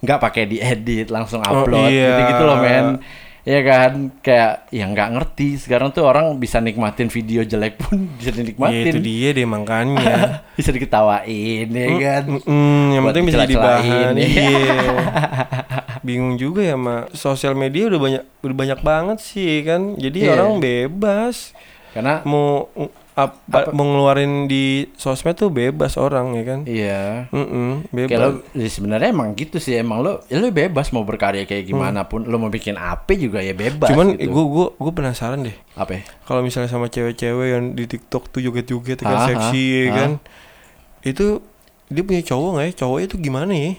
Nggak 0.05 0.21
pakai 0.21 0.45
diedit, 0.47 1.09
langsung 1.09 1.41
Oh, 1.41 1.65
upload 1.65 1.89
iya. 1.89 2.15
gitu-gitu 2.15 2.45
loh, 2.45 2.59
men. 2.59 2.87
Iya 3.45 3.61
kan, 3.61 3.93
kayak 4.21 4.73
yang 4.73 4.97
nggak 4.97 5.11
ngerti. 5.11 5.61
Sekarang 5.61 5.93
tuh 5.93 6.01
orang 6.03 6.33
bisa 6.35 6.65
nikmatin 6.65 7.13
video 7.13 7.45
jelek 7.45 7.77
pun 7.77 8.09
bisa 8.17 8.29
Ya, 8.29 8.33
itu 8.33 8.41
dinikmatin. 8.41 8.95
dia 9.01 9.29
deh 9.31 9.45
makanya. 9.45 10.17
bisa 10.57 10.73
diketawain 10.73 11.69
ya 11.69 11.89
kan. 11.95 12.25
Mm, 12.41 12.85
yang 12.91 13.03
Buat 13.05 13.13
penting 13.13 13.25
bisa 13.29 13.39
jadi 13.43 13.55
bahan. 13.55 14.13
ya. 14.17 14.25
Iya. 14.25 14.81
Bingung 16.09 16.37
juga 16.37 16.65
ya 16.65 16.73
sama 16.73 16.97
sosial 17.13 17.53
media 17.53 17.85
udah 17.87 18.01
banyak 18.01 18.23
udah 18.41 18.57
banyak 18.57 18.81
banget 18.81 19.19
sih 19.21 19.61
kan. 19.61 19.93
Jadi 19.95 20.25
Iya. 20.25 20.33
orang 20.35 20.51
bebas 20.59 21.53
Karena 21.93 22.25
mau 22.25 22.73
apa, 23.15 23.71
mau 23.71 23.87
ngeluarin 23.87 24.45
di 24.45 24.65
sosmed 24.95 25.35
tuh 25.35 25.47
bebas 25.47 25.95
orang 25.95 26.35
ya 26.35 26.43
kan. 26.45 26.61
iya. 26.65 27.05
Mm-mm, 27.31 27.87
bebas. 27.89 28.11
Kayak 28.11 28.21
lo 28.21 28.31
ya 28.53 28.67
sebenarnya 28.67 29.09
emang 29.09 29.33
gitu 29.33 29.57
sih 29.57 29.75
emang 29.75 30.03
lo 30.03 30.27
ya 30.27 30.37
lo 30.37 30.51
bebas 30.51 30.91
mau 30.91 31.03
berkarya 31.03 31.45
kayak 31.45 31.63
gimana 31.65 32.05
pun 32.05 32.23
lo 32.23 32.37
mau 32.37 32.49
bikin 32.49 32.75
apa 32.75 33.15
juga 33.15 33.39
ya 33.39 33.53
bebas 33.53 33.87
Hmm. 33.87 33.95
Cuman 33.95 34.09
gitu. 34.17 34.29
gue 34.29 34.45
gue 34.45 34.67
gue 34.77 34.93
penasaran 34.93 35.41
deh. 35.41 35.55
apa 35.73 35.93
ya? 35.93 36.03
Kalau 36.23 36.41
misalnya 36.41 36.67
sama 36.67 36.87
cewek-cewek 36.87 37.49
yang 37.49 37.65
di 37.73 37.87
TikTok 37.87 38.29
tuh 38.29 38.41
joget-joget 38.41 38.99
kan 39.01 39.29
seksi 39.29 39.63
ya 39.63 39.91
kan. 39.93 40.11
Itu 41.01 41.39
dia 41.87 42.03
punya 42.03 42.21
cowok 42.21 42.49
nggak 42.53 42.67
ya? 42.67 42.73
Cowoknya 42.77 43.07
itu 43.07 43.17
gimana 43.21 43.53
ya? 43.53 43.73